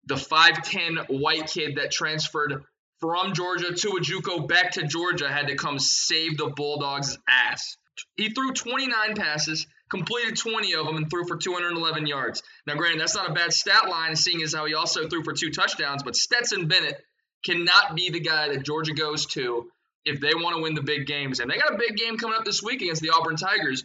[0.07, 2.64] the 5'10 white kid that transferred
[3.00, 7.76] from Georgia to a JUCO back to Georgia, had to come save the Bulldogs' ass.
[8.16, 12.42] He threw 29 passes, completed 20 of them, and threw for 211 yards.
[12.66, 15.33] Now, granted, that's not a bad stat line, seeing as how he also threw for
[15.33, 17.00] two touchdowns, but Stetson Bennett
[17.44, 19.70] cannot be the guy that Georgia goes to
[20.07, 21.40] if they want to win the big games.
[21.40, 23.85] And they got a big game coming up this week against the Auburn Tigers.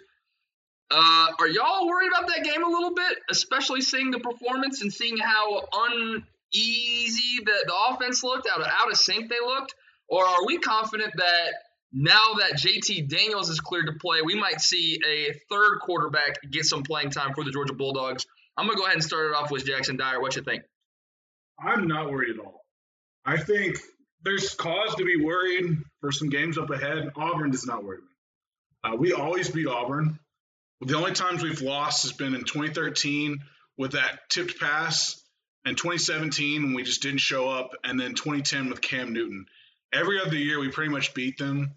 [0.92, 4.94] Uh, are y'all worried about that game a little bit, especially seeing the performance and
[4.94, 9.74] seeing how uneasy the, the offense looked, out of, out of sync they looked?
[10.08, 11.54] Or are we confident that
[11.92, 16.66] now that JT Daniels is cleared to play, we might see a third quarterback get
[16.66, 18.26] some playing time for the Georgia Bulldogs?
[18.58, 20.22] I'm going to go ahead and start it off with Jackson Dyer.
[20.22, 20.64] What you think?
[21.58, 22.66] I'm not worried at all.
[23.26, 23.78] I think
[24.24, 27.12] there's cause to be worried for some games up ahead.
[27.16, 28.04] Auburn does not worry me.
[28.84, 30.20] Uh, we always beat Auburn.
[30.82, 33.44] The only times we've lost has been in 2013
[33.78, 35.22] with that tipped pass,
[35.64, 39.46] and 2017 when we just didn't show up, and then 2010 with Cam Newton.
[39.94, 41.72] Every other year we pretty much beat them.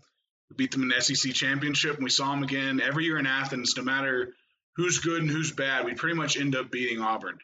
[0.50, 3.26] We beat them in the SEC championship, and we saw them again every year in
[3.26, 3.76] Athens.
[3.76, 4.32] No matter
[4.76, 7.38] who's good and who's bad, we pretty much end up beating Auburn.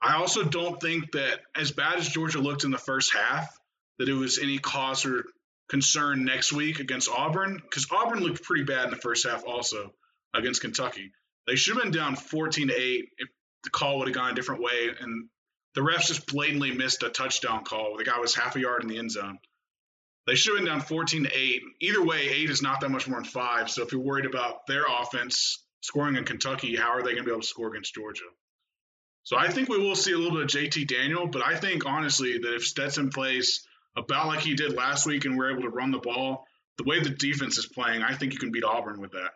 [0.00, 3.54] I also don't think that as bad as Georgia looked in the first half,
[3.98, 5.26] that it was any cause or
[5.70, 9.94] concern next week against Auburn because Auburn looked pretty bad in the first half also
[10.34, 11.12] against Kentucky.
[11.46, 13.28] They should have been down 14 to 8 if
[13.62, 14.90] the call would have gone a different way.
[15.00, 15.28] And
[15.74, 17.96] the refs just blatantly missed a touchdown call.
[17.96, 19.38] The guy was half a yard in the end zone.
[20.26, 21.62] They should have been down 14 to 8.
[21.80, 23.70] Either way, 8 is not that much more than 5.
[23.70, 27.24] So if you're worried about their offense scoring in Kentucky, how are they going to
[27.24, 28.24] be able to score against Georgia?
[29.22, 31.86] So I think we will see a little bit of JT Daniel, but I think
[31.86, 35.68] honestly that if Stetson plays about like he did last week and we're able to
[35.68, 36.46] run the ball,
[36.78, 39.32] the way the defense is playing, I think you can beat Auburn with that.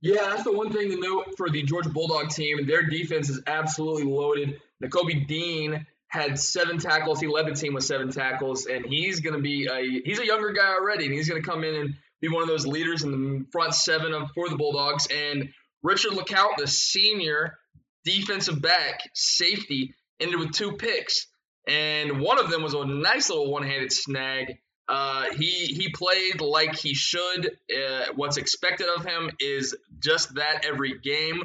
[0.00, 2.66] Yeah, that's the one thing to note for the Georgia Bulldog team.
[2.66, 4.60] Their defense is absolutely loaded.
[4.82, 7.20] Nakobe Dean had seven tackles.
[7.20, 10.26] He led the team with seven tackles, and he's going to be a he's a
[10.26, 13.02] younger guy already, and he's going to come in and be one of those leaders
[13.02, 15.06] in the front seven of for the Bulldogs.
[15.06, 15.48] And
[15.82, 17.58] Richard LeCounte, the senior
[18.04, 21.26] defensive back safety, ended with two picks
[21.66, 24.58] and one of them was a nice little one-handed snag.
[24.88, 27.56] Uh, he he played like he should.
[27.74, 31.42] Uh, what's expected of him is just that every game.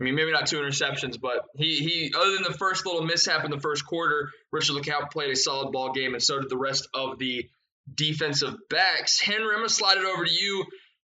[0.00, 3.44] I mean, maybe not two interceptions, but he he other than the first little mishap
[3.44, 6.56] in the first quarter, Richard LeCounte played a solid ball game, and so did the
[6.56, 7.48] rest of the
[7.94, 9.20] defensive backs.
[9.20, 10.64] Henry, I'm gonna slide it over to you.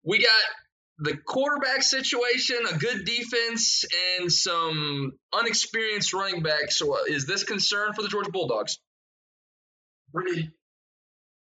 [0.04, 0.42] We got
[1.00, 3.84] the quarterback situation, a good defense,
[4.20, 6.78] and some unexperienced running backs.
[6.78, 8.80] So, uh, is this concern for the Georgia Bulldogs?
[10.14, 10.52] Bernie,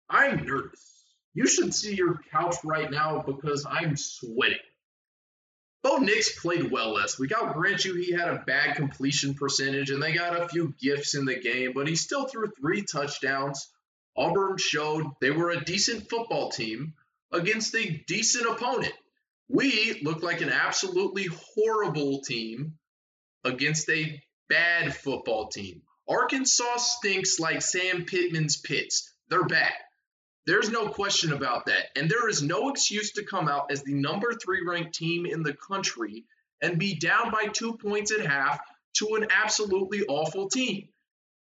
[0.10, 1.05] I'm nervous.
[1.33, 4.57] You should see your couch right now because I'm sweating.
[5.83, 7.31] Bo Nix played well last week.
[7.33, 11.15] I'll grant you he had a bad completion percentage and they got a few gifts
[11.15, 13.71] in the game, but he still threw three touchdowns.
[14.17, 16.95] Auburn showed they were a decent football team
[17.31, 18.93] against a decent opponent.
[19.49, 22.73] We look like an absolutely horrible team
[23.43, 25.81] against a bad football team.
[26.07, 29.13] Arkansas stinks like Sam Pittman's pits.
[29.29, 29.73] They're bad.
[30.45, 31.88] There's no question about that.
[31.97, 35.43] And there is no excuse to come out as the number three ranked team in
[35.43, 36.25] the country
[36.62, 38.60] and be down by two points at half
[38.97, 40.88] to an absolutely awful team.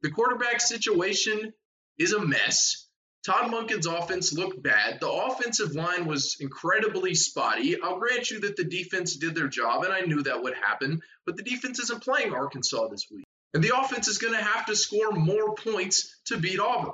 [0.01, 1.53] The quarterback situation
[1.99, 2.86] is a mess.
[3.27, 5.01] Todd Monken's offense looked bad.
[5.01, 7.75] The offensive line was incredibly spotty.
[7.81, 11.01] I'll grant you that the defense did their job, and I knew that would happen,
[11.25, 13.25] but the defense isn't playing Arkansas this week.
[13.53, 16.93] And the offense is going to have to score more points to beat Auburn.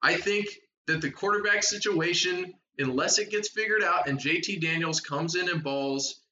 [0.00, 0.46] I think
[0.86, 5.62] that the quarterback situation, unless it gets figured out and JT Daniels comes in and
[5.62, 6.22] balls,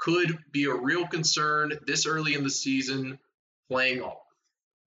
[0.00, 3.20] could be a real concern this early in the season
[3.68, 4.25] playing off.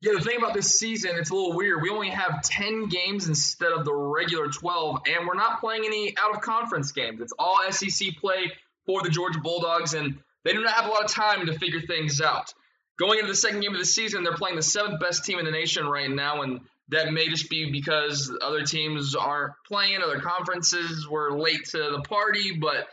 [0.02, 1.82] Yeah, the thing about this season, it's a little weird.
[1.82, 6.16] We only have 10 games instead of the regular 12, and we're not playing any
[6.18, 7.20] out of conference games.
[7.20, 8.52] It's all SEC play
[8.86, 11.82] for the Georgia Bulldogs, and they do not have a lot of time to figure
[11.82, 12.54] things out.
[12.98, 15.46] Going into the second game of the season, they're playing the seventh best team in
[15.46, 20.20] the nation right now, and that may just be because other teams aren't playing, other
[20.20, 22.88] conferences were late to the party, but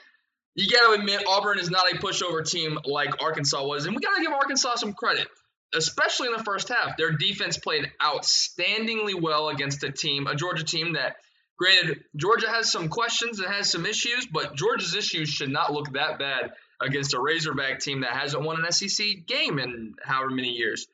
[0.55, 4.03] you got to admit Auburn is not a pushover team like Arkansas was, and we
[4.03, 5.29] got to give Arkansas some credit,
[5.75, 6.97] especially in the first half.
[6.97, 11.17] Their defense played outstandingly well against a team, a Georgia team that,
[11.59, 15.93] granted, Georgia has some questions and has some issues, but Georgia's issues should not look
[15.93, 20.51] that bad against a Razorback team that hasn't won an SEC game in however many
[20.51, 20.87] years.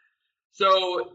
[0.53, 1.13] So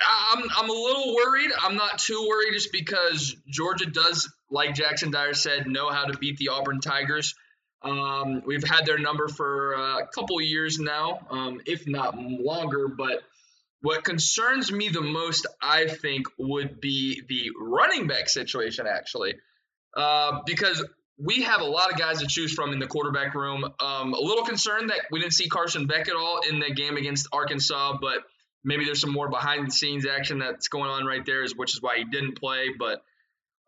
[0.00, 1.50] I'm I'm a little worried.
[1.58, 6.18] I'm not too worried just because Georgia does, like Jackson Dyer said, know how to
[6.18, 7.34] beat the Auburn Tigers.
[7.82, 12.88] Um, we've had their number for a couple years now, um, if not longer.
[12.88, 13.22] But
[13.80, 19.34] what concerns me the most, I think, would be the running back situation, actually,
[19.96, 20.84] uh, because
[21.22, 23.64] we have a lot of guys to choose from in the quarterback room.
[23.80, 26.96] Um, a little concerned that we didn't see Carson Beck at all in the game
[26.96, 28.18] against Arkansas, but
[28.64, 31.82] maybe there's some more behind the scenes action that's going on right there, which is
[31.82, 32.68] why he didn't play.
[32.78, 33.02] But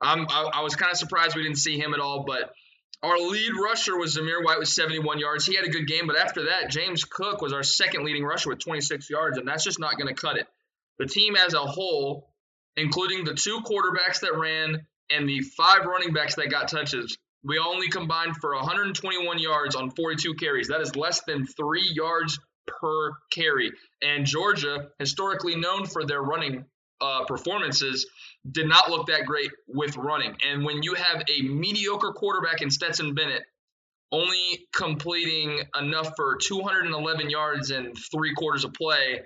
[0.01, 0.14] I,
[0.55, 2.25] I was kind of surprised we didn't see him at all.
[2.27, 2.53] But
[3.03, 5.45] our lead rusher was Zamir White with 71 yards.
[5.45, 8.49] He had a good game, but after that, James Cook was our second leading rusher
[8.51, 10.47] with 26 yards, and that's just not going to cut it.
[10.99, 12.31] The team as a whole,
[12.77, 17.59] including the two quarterbacks that ran and the five running backs that got touches, we
[17.59, 20.69] only combined for 121 yards on 42 carries.
[20.69, 23.73] That is less than three yards per carry.
[24.01, 26.65] And Georgia, historically known for their running
[27.01, 28.07] uh, performances,
[28.50, 30.37] did not look that great with running.
[30.44, 33.42] And when you have a mediocre quarterback in Stetson Bennett,
[34.11, 39.20] only completing enough for 211 yards and three quarters of play,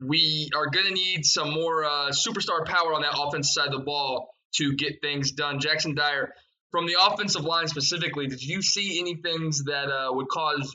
[0.00, 3.80] we are going to need some more uh, superstar power on that offensive side of
[3.80, 5.60] the ball to get things done.
[5.60, 6.32] Jackson Dyer,
[6.70, 10.74] from the offensive line specifically, did you see any things that uh, would cause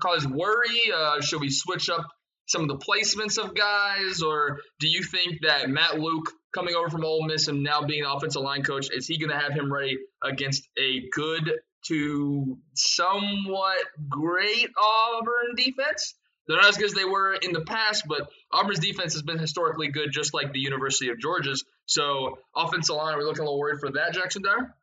[0.00, 0.80] cause worry?
[0.94, 2.06] Uh, should we switch up
[2.46, 6.88] some of the placements of guys, or do you think that Matt Luke coming over
[6.88, 9.72] from Ole Miss and now being offensive line coach is he going to have him
[9.72, 11.52] ready against a good
[11.88, 13.78] to somewhat
[14.08, 16.14] great Auburn defense?
[16.46, 19.38] They're not as good as they were in the past, but Auburn's defense has been
[19.38, 21.64] historically good, just like the University of Georgia's.
[21.86, 24.74] So, offensive line, are we looking a little worried for that, Jackson Dyer?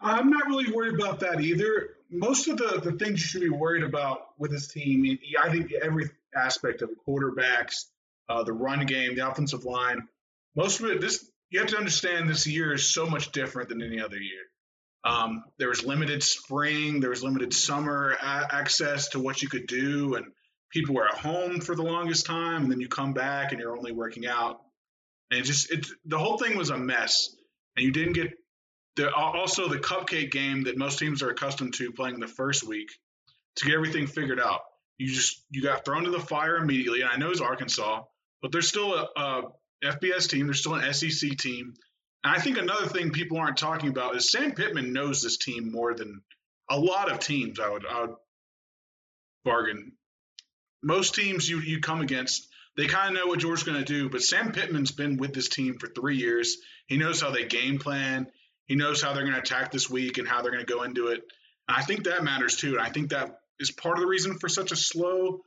[0.00, 1.90] I'm not really worried about that either.
[2.10, 5.72] Most of the, the things you should be worried about with this team, I think
[5.72, 7.84] every aspect of the quarterbacks,
[8.28, 10.06] uh, the run game, the offensive line,
[10.56, 13.82] most of it, this you have to understand this year is so much different than
[13.82, 14.42] any other year.
[15.04, 19.66] Um, there was limited spring, there was limited summer a- access to what you could
[19.66, 20.26] do, and
[20.70, 23.76] people were at home for the longest time, and then you come back and you're
[23.76, 24.60] only working out,
[25.30, 27.34] and it just it the whole thing was a mess,
[27.76, 28.32] and you didn't get
[28.96, 32.88] the, also the cupcake game that most teams are accustomed to playing the first week
[33.56, 34.60] to get everything figured out.
[34.98, 37.00] You just you got thrown to the fire immediately.
[37.00, 38.02] And I know it's Arkansas,
[38.42, 39.42] but they're still a, a
[39.84, 40.46] FBS team.
[40.46, 41.74] They're still an SEC team.
[42.24, 45.70] And I think another thing people aren't talking about is Sam Pittman knows this team
[45.70, 46.20] more than
[46.68, 47.60] a lot of teams.
[47.60, 48.16] I would, I would
[49.44, 49.92] bargain.
[50.82, 54.08] Most teams you you come against, they kind of know what George's going to do.
[54.08, 56.58] But Sam Pittman's been with this team for three years.
[56.86, 58.28] He knows how they game plan.
[58.66, 60.82] He knows how they're going to attack this week and how they're going to go
[60.82, 61.22] into it.
[61.68, 62.72] And I think that matters too.
[62.76, 65.40] And I think that is part of the reason for such a slow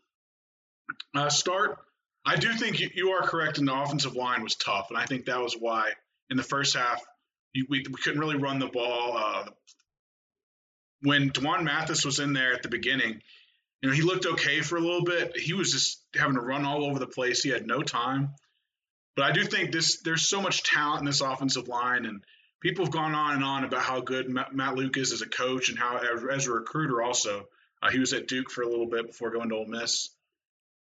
[1.16, 1.78] uh, start.
[2.26, 5.06] I do think you, you, are correct, and the offensive line was tough, and I
[5.06, 5.92] think that was why
[6.30, 7.02] in the first half
[7.54, 9.18] you, we, we couldn't really run the ball.
[9.18, 9.46] Uh,
[11.02, 13.22] when D'Wan Mathis was in there at the beginning,
[13.82, 15.38] you know, he looked okay for a little bit.
[15.38, 17.42] He was just having to run all over the place.
[17.42, 18.36] He had no time.
[19.16, 22.24] But I do think this there's so much talent in this offensive line, and
[22.62, 25.70] people have gone on and on about how good Matt Luke is as a coach
[25.70, 25.98] and how
[26.32, 27.48] as a recruiter also.
[27.82, 30.10] Uh, he was at Duke for a little bit before going to Ole Miss,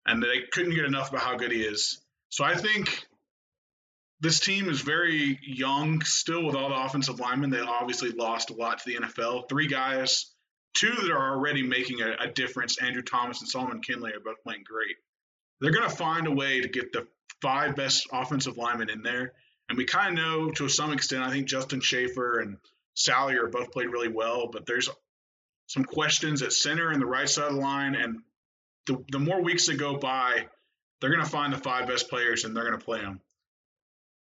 [0.05, 1.99] and they couldn't get enough about how good he is.
[2.29, 3.05] So I think
[4.19, 7.51] this team is very young still with all the offensive linemen.
[7.51, 9.47] They obviously lost a lot to the NFL.
[9.47, 10.25] Three guys,
[10.73, 12.81] two that are already making a, a difference.
[12.81, 14.95] Andrew Thomas and Solomon Kindley are both playing great.
[15.61, 17.07] They're going to find a way to get the
[17.41, 19.33] five best offensive linemen in there.
[19.69, 22.57] And we kind of know to some extent, I think Justin Shaffer and
[22.95, 24.89] Salyer both played really well, but there's
[25.67, 27.95] some questions at center and the right side of the line.
[27.95, 28.19] And
[28.87, 30.47] the, the more weeks that go by,
[30.99, 33.21] they're going to find the five best players and they're going to play them.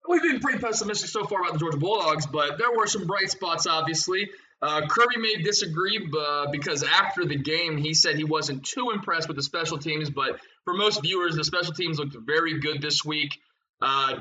[0.09, 3.31] We've been pretty pessimistic so far about the Georgia Bulldogs, but there were some bright
[3.31, 4.29] spots, obviously.
[4.61, 9.29] Uh, Kirby may disagree uh, because after the game, he said he wasn't too impressed
[9.29, 13.05] with the special teams, but for most viewers, the special teams looked very good this
[13.05, 13.39] week.
[13.81, 14.21] Uh,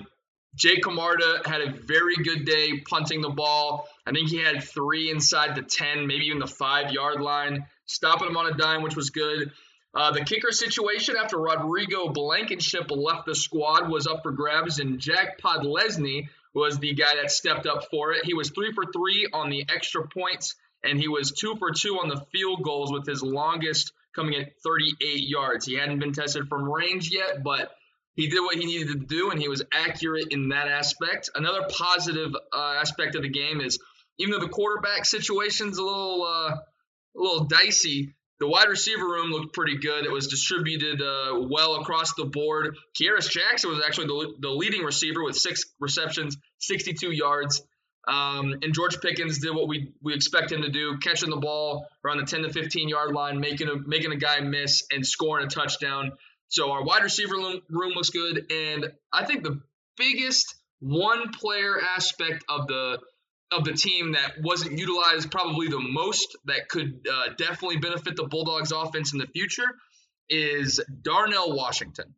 [0.56, 3.88] Jake Camarda had a very good day punting the ball.
[4.06, 8.28] I think he had three inside the 10, maybe even the five yard line, stopping
[8.28, 9.52] him on a dime, which was good.
[9.96, 15.00] Uh, the kicker situation after Rodrigo Blankenship left the squad was up for grabs, and
[15.00, 18.26] Jack Podlesny was the guy that stepped up for it.
[18.26, 22.00] He was three for three on the extra points, and he was two for two
[22.00, 25.66] on the field goals with his longest coming at 38 yards.
[25.66, 27.72] He hadn't been tested from range yet, but
[28.16, 31.30] he did what he needed to do, and he was accurate in that aspect.
[31.36, 33.80] Another positive uh, aspect of the game is
[34.20, 39.32] even though the quarterback situation's a little uh, a little dicey, the wide receiver room
[39.32, 40.06] looked pretty good.
[40.06, 42.78] It was distributed uh, well across the board.
[43.00, 47.62] Kearis Jackson was actually the, the, leading receiver with six receptions, 62 yards.
[48.06, 51.88] Um, and George Pickens did what we, we expect him to do, catching the ball
[52.04, 55.46] around the 10 to 15 yard line, making a, making a guy miss and scoring
[55.46, 56.12] a touchdown.
[56.54, 58.52] So our wide receiver room, looks good.
[58.52, 59.60] And I think the
[59.98, 63.00] biggest one player aspect of the
[63.52, 68.26] of the team that wasn't utilized probably the most that could uh, definitely benefit the
[68.26, 69.66] Bulldogs offense in the future
[70.30, 72.14] is Darnell Washington.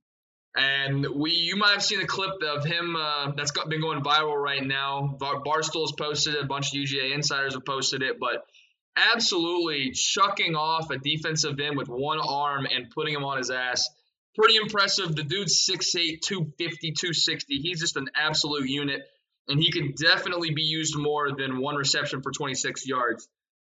[0.55, 4.01] And we, you might have seen a clip of him uh, that's got, been going
[4.01, 5.15] viral right now.
[5.19, 8.45] Bar, Barstool's posted it, a bunch of UGA insiders have posted it, but
[8.95, 13.89] absolutely chucking off a defensive end with one arm and putting him on his ass.
[14.37, 15.15] Pretty impressive.
[15.15, 17.59] The dude's 6'8, 250, 260.
[17.59, 19.01] He's just an absolute unit
[19.47, 23.27] and he can definitely be used more than one reception for 26 yards.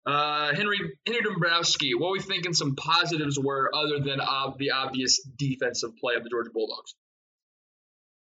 [0.06, 5.22] Uh, Henry Henry Dombrowski, what we thinking some positives were other than uh, the obvious
[5.38, 6.96] defensive play of the Georgia Bulldogs?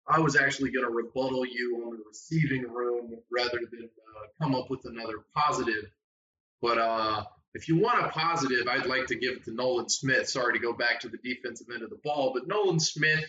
[0.08, 4.56] I was actually going to rebuttal you on the receiving room rather than uh, come
[4.56, 5.86] up with another positive.
[6.62, 7.24] But uh,
[7.56, 10.30] if you want a positive, I'd like to give it to Nolan Smith.
[10.30, 13.26] Sorry to go back to the defensive end of the ball, but Nolan Smith,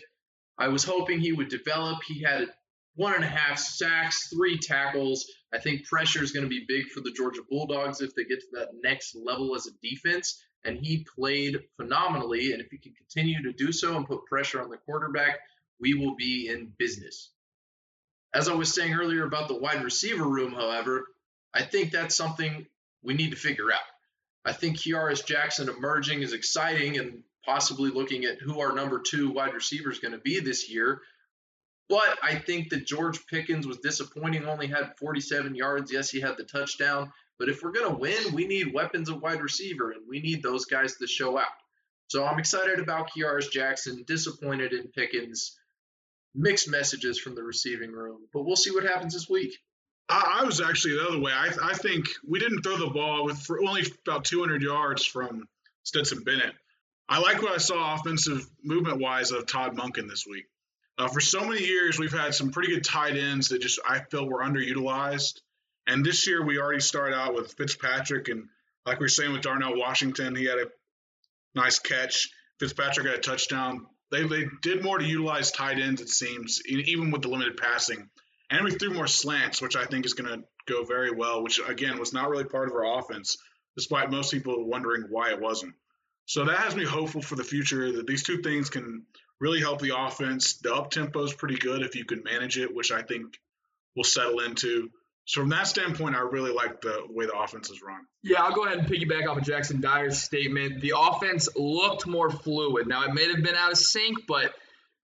[0.57, 1.99] I was hoping he would develop.
[2.05, 2.49] He had
[2.95, 5.31] one and a half sacks, three tackles.
[5.53, 8.41] I think pressure is going to be big for the Georgia Bulldogs if they get
[8.41, 10.43] to that next level as a defense.
[10.65, 12.51] And he played phenomenally.
[12.51, 15.39] And if he can continue to do so and put pressure on the quarterback,
[15.79, 17.31] we will be in business.
[18.33, 21.05] As I was saying earlier about the wide receiver room, however,
[21.53, 22.65] I think that's something
[23.03, 23.79] we need to figure out.
[24.47, 29.29] I think Kearis Jackson emerging is exciting and possibly looking at who our number two
[29.29, 31.01] wide receiver is going to be this year.
[31.89, 35.91] But I think that George Pickens was disappointing, only had 47 yards.
[35.91, 37.11] Yes, he had the touchdown.
[37.37, 40.41] But if we're going to win, we need weapons of wide receiver, and we need
[40.41, 41.47] those guys to show out.
[42.07, 45.59] So I'm excited about Kearis Jackson, disappointed in Pickens.
[46.33, 49.57] Mixed messages from the receiving room, but we'll see what happens this week.
[50.09, 51.31] I, I was actually the other way.
[51.33, 55.47] I, I, think we didn't throw the ball with for only about 200 yards from
[55.83, 56.53] Stetson Bennett.
[57.09, 60.45] I like what I saw offensive movement wise of Todd Monken this week.
[60.97, 63.99] Uh, for so many years, we've had some pretty good tight ends that just I
[63.99, 65.39] feel were underutilized.
[65.85, 68.49] And this year, we already started out with Fitzpatrick, and
[68.85, 70.65] like we were saying with Darnell Washington, he had a
[71.55, 72.29] nice catch.
[72.59, 73.85] Fitzpatrick had a touchdown.
[74.11, 78.09] They they did more to utilize tight ends, it seems, even with the limited passing.
[78.49, 81.43] And we threw more slants, which I think is going to go very well.
[81.43, 83.37] Which again was not really part of our offense,
[83.75, 85.73] despite most people wondering why it wasn't.
[86.25, 89.03] So that has me hopeful for the future that these two things can
[89.39, 90.57] really help the offense.
[90.57, 93.37] The up tempo is pretty good if you can manage it, which I think
[93.95, 94.89] will settle into.
[95.25, 97.99] So from that standpoint, I really like the way the offense is run.
[98.23, 100.79] Yeah, I'll go ahead and piggyback off of Jackson Dyer's statement.
[100.79, 102.87] The offense looked more fluid.
[102.87, 104.53] Now it may have been out of sync, but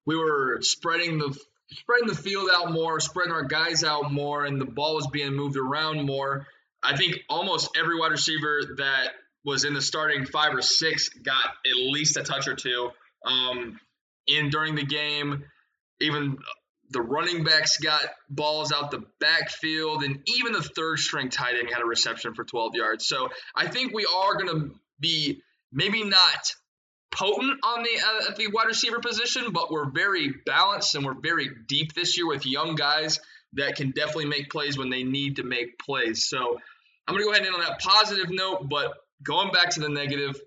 [0.05, 1.37] we were spreading the
[1.73, 5.33] spreading the field out more, spreading our guys out more, and the ball was being
[5.33, 6.47] moved around more.
[6.81, 9.11] I think almost every wide receiver that
[9.45, 12.91] was in the starting five or six got at least a touch or two
[13.25, 13.79] um,
[14.27, 15.43] in during the game.
[16.01, 16.37] Even
[16.89, 21.69] the running backs got balls out the backfield, and even the third string tight end
[21.69, 23.05] had a reception for 12 yards.
[23.05, 26.53] So I think we are going to be maybe not
[27.13, 31.19] potent on the uh, at the wide receiver position, but we're very balanced and we're
[31.19, 33.19] very deep this year with young guys
[33.53, 36.27] that can definitely make plays when they need to make plays.
[36.27, 36.57] So
[37.07, 38.93] I'm going to go ahead and end on that positive note, but
[39.23, 40.39] going back to the negative,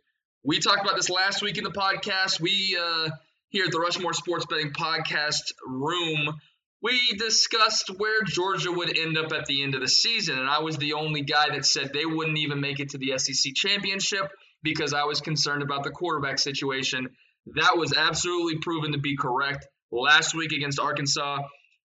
[0.44, 2.40] we talked about this last week in the podcast.
[2.40, 3.10] We uh,
[3.48, 6.34] here at the Rushmore Sports Betting Podcast room,
[6.82, 10.60] we discussed where Georgia would end up at the end of the season, and I
[10.60, 14.30] was the only guy that said they wouldn't even make it to the SEC championship
[14.62, 17.08] because I was concerned about the quarterback situation.
[17.54, 21.38] That was absolutely proven to be correct last week against Arkansas.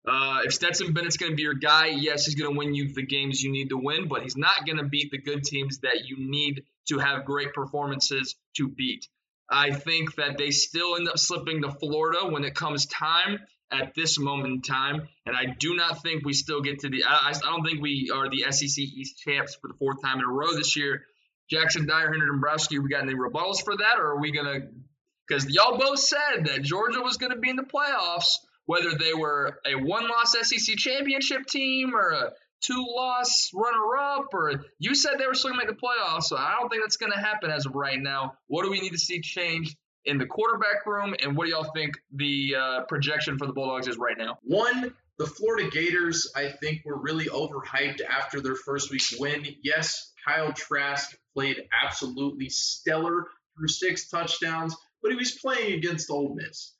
[0.08, 2.94] Uh, if Stetson Bennett's going to be your guy, yes, he's going to win you
[2.94, 5.80] the games you need to win, but he's not going to beat the good teams
[5.80, 9.08] that you need to have great performances to beat.
[9.50, 13.40] I think that they still end up slipping to Florida when it comes time
[13.72, 17.04] at this moment in time, and I do not think we still get to the.
[17.08, 20.26] I, I don't think we are the SEC East champs for the fourth time in
[20.26, 21.04] a row this year.
[21.50, 24.68] Jackson Dyer, Henry Dombrowski, we got any rebuttals for that, or are we gonna?
[25.28, 28.34] Because y'all both said that Georgia was going to be in the playoffs
[28.70, 32.32] whether they were a one loss SEC championship team or a
[32.62, 36.26] two loss runner up, or you said they were still going to make the playoffs.
[36.26, 38.34] So I don't think that's going to happen as of right now.
[38.46, 39.76] What do we need to see change
[40.06, 41.16] in the quarterback room?
[41.20, 44.38] And what do y'all think the uh, projection for the Bulldogs is right now?
[44.44, 49.48] One, the Florida Gators, I think, were really overhyped after their first week win.
[49.64, 53.28] Yes, Kyle Trask played absolutely stellar
[53.60, 56.74] threw six touchdowns, but he was playing against Ole Miss.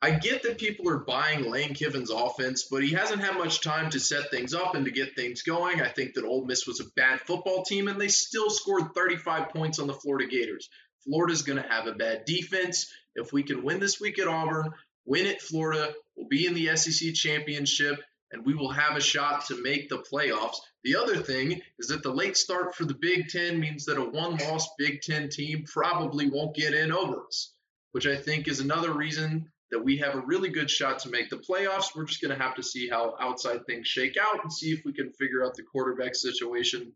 [0.00, 3.88] I get that people are buying Lane Kiffin's offense, but he hasn't had much time
[3.90, 5.80] to set things up and to get things going.
[5.80, 9.50] I think that Ole Miss was a bad football team, and they still scored 35
[9.50, 10.68] points on the Florida Gators.
[11.04, 12.92] Florida's going to have a bad defense.
[13.14, 14.72] If we can win this week at Auburn,
[15.04, 18.02] win at Florida, we'll be in the SEC championship,
[18.32, 20.56] and we will have a shot to make the playoffs.
[20.84, 24.04] The other thing is that the late start for the Big Ten means that a
[24.04, 27.52] one loss Big Ten team probably won't get in over us,
[27.92, 31.30] which I think is another reason that we have a really good shot to make
[31.30, 31.94] the playoffs.
[31.94, 34.84] We're just going to have to see how outside things shake out and see if
[34.84, 36.92] we can figure out the quarterback situation.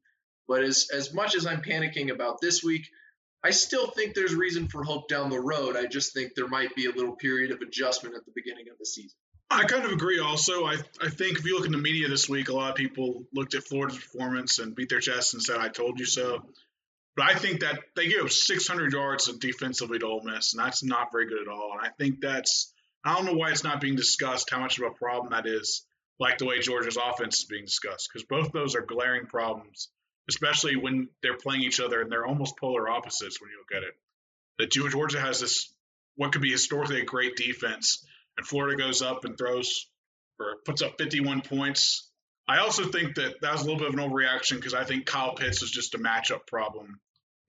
[0.49, 2.87] But as as much as I'm panicking about this week,
[3.43, 5.76] I still think there's reason for hope down the road.
[5.76, 8.78] I just think there might be a little period of adjustment at the beginning of
[8.78, 9.18] the season.
[9.51, 10.64] I kind of agree also.
[10.64, 13.24] I, I think if you look in the media this week, a lot of people
[13.32, 16.42] looked at Florida's performance and beat their chest and said, I told you so.
[17.16, 21.12] But I think that they gave 600 yards defensively to Ole Miss, and that's not
[21.12, 21.72] very good at all.
[21.78, 22.72] And I think that's
[23.07, 25.86] I don't know why it's not being discussed how much of a problem that is,
[26.18, 29.88] like the way Georgia's offense is being discussed, because both those are glaring problems,
[30.28, 33.86] especially when they're playing each other and they're almost polar opposites when you look at
[33.86, 33.94] it.
[34.59, 35.72] That Georgia has this
[36.16, 38.05] what could be historically a great defense,
[38.37, 39.87] and Florida goes up and throws
[40.39, 42.11] or puts up 51 points.
[42.49, 45.07] I also think that that was a little bit of an overreaction because I think
[45.07, 47.01] Kyle Pitts was just a matchup problem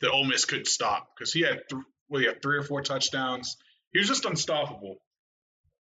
[0.02, 2.82] that Ole Miss couldn't stop because he had th- well, he had three or four
[2.82, 3.58] touchdowns.
[3.92, 4.98] He was just unstoppable.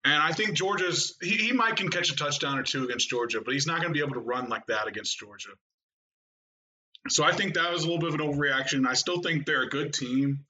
[0.04, 3.42] And I think Georgia's he, he might can catch a touchdown or two against Georgia,
[3.44, 5.50] but he's not going to be able to run like that against Georgia.
[7.10, 8.88] So I think that was a little bit of an overreaction.
[8.88, 10.46] I still think they're a good team.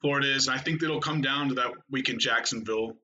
[0.00, 2.96] Florida is, and I think it'll come down to that week in Jacksonville.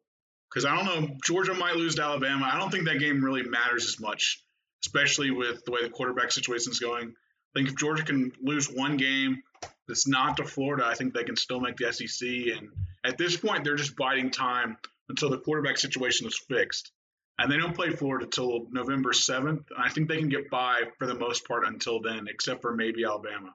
[0.50, 2.48] Because I don't know, Georgia might lose to Alabama.
[2.50, 4.42] I don't think that game really matters as much,
[4.84, 7.08] especially with the way the quarterback situation is going.
[7.08, 9.42] I think if Georgia can lose one game,
[9.88, 12.28] that's not to Florida, I think they can still make the SEC.
[12.56, 12.70] And
[13.04, 14.76] at this point, they're just biding time
[15.08, 16.90] until the quarterback situation is fixed.
[17.38, 19.64] And they don't play Florida until November 7th.
[19.70, 22.74] And I think they can get by for the most part until then, except for
[22.74, 23.54] maybe Alabama.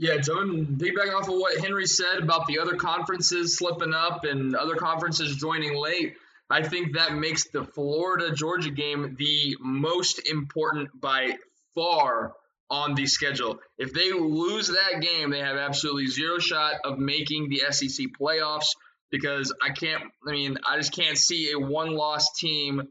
[0.00, 4.54] Yeah, John, piggybacking off of what Henry said about the other conferences slipping up and
[4.54, 6.14] other conferences joining late,
[6.48, 11.36] I think that makes the Florida Georgia game the most important by
[11.74, 12.32] far
[12.70, 13.58] on the schedule.
[13.76, 18.68] If they lose that game, they have absolutely zero shot of making the SEC playoffs
[19.10, 22.82] because I can't, I mean, I just can't see a one loss team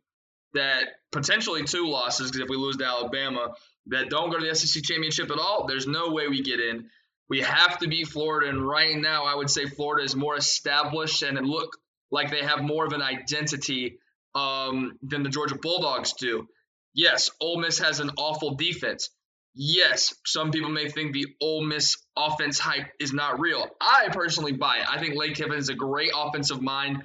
[0.53, 3.53] that potentially two losses, because if we lose to Alabama,
[3.89, 6.89] that don't go to the SEC championship at all, there's no way we get in.
[7.29, 11.23] We have to beat Florida, and right now, I would say Florida is more established
[11.23, 11.77] and it look
[12.09, 13.99] like they have more of an identity
[14.33, 16.47] um, than the Georgia Bulldogs do.
[16.93, 19.09] Yes, Ole Miss has an awful defense
[19.57, 23.67] yes, some people may think the Ole Miss offense hype is not real.
[23.81, 24.89] I personally buy it.
[24.89, 27.03] I think Lane Kiffin is a great offensive mind.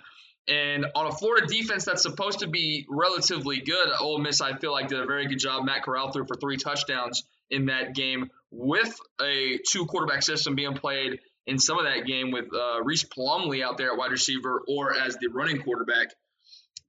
[0.49, 4.73] And on a Florida defense that's supposed to be relatively good, Ole Miss, I feel
[4.73, 5.65] like, did a very good job.
[5.65, 10.75] Matt Corral threw for three touchdowns in that game with a two quarterback system being
[10.75, 14.63] played in some of that game with uh, Rhys Plumlee out there at wide receiver
[14.69, 16.09] or as the running quarterback.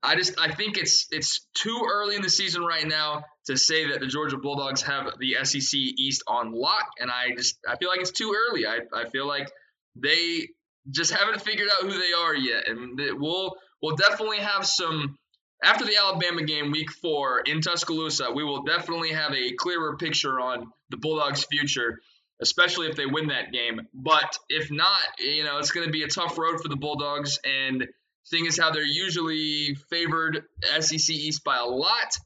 [0.01, 3.91] I just I think it's it's too early in the season right now to say
[3.91, 7.87] that the Georgia Bulldogs have the SEC East on lock, and I just I feel
[7.87, 8.67] like it's too early.
[8.67, 9.49] I, I feel like
[9.95, 10.49] they
[10.91, 15.17] just haven't figured out who they are yet, and we'll we'll definitely have some
[15.63, 18.31] after the Alabama game, week four in Tuscaloosa.
[18.33, 21.99] We will definitely have a clearer picture on the Bulldogs' future,
[22.41, 23.81] especially if they win that game.
[23.93, 27.39] But if not, you know, it's going to be a tough road for the Bulldogs,
[27.45, 27.87] and
[28.23, 30.43] seeing as how they're usually favored
[30.79, 32.17] SEC East by a lot.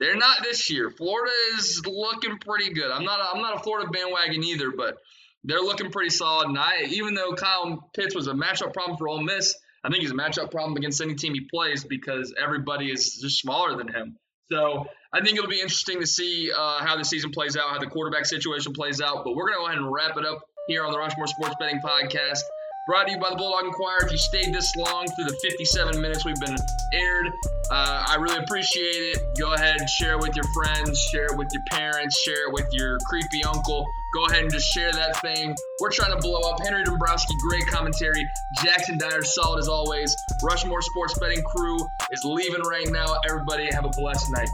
[0.00, 0.90] They're not this year.
[0.90, 2.90] Florida is looking pretty good.
[2.90, 4.96] I'm not a, I'm not a Florida bandwagon either, but
[5.44, 6.48] they're looking pretty solid.
[6.48, 10.02] And I, even though Kyle Pitts was a matchup problem for Ole Miss, I think
[10.02, 13.88] he's a matchup problem against any team he plays because everybody is just smaller than
[13.88, 14.16] him.
[14.50, 17.78] So I think it'll be interesting to see uh, how the season plays out, how
[17.78, 19.24] the quarterback situation plays out.
[19.24, 21.54] But we're going to go ahead and wrap it up here on the Rushmore Sports
[21.58, 22.40] Betting Podcast.
[22.86, 24.06] Brought to you by the Bulldog Inquirer.
[24.06, 26.56] If you stayed this long through the 57 minutes we've been
[26.92, 27.28] aired,
[27.70, 29.38] uh, I really appreciate it.
[29.38, 32.52] Go ahead and share it with your friends, share it with your parents, share it
[32.52, 33.86] with your creepy uncle.
[34.14, 35.56] Go ahead and just share that thing.
[35.80, 36.60] We're trying to blow up.
[36.62, 38.28] Henry Dombrowski, great commentary.
[38.62, 40.14] Jackson Dyer, solid as always.
[40.42, 41.78] Rushmore Sports Betting Crew
[42.10, 43.06] is leaving right now.
[43.26, 44.48] Everybody have a blessed night.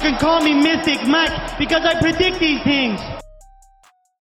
[0.00, 3.00] You can call me Mystic Mike because I predict these things.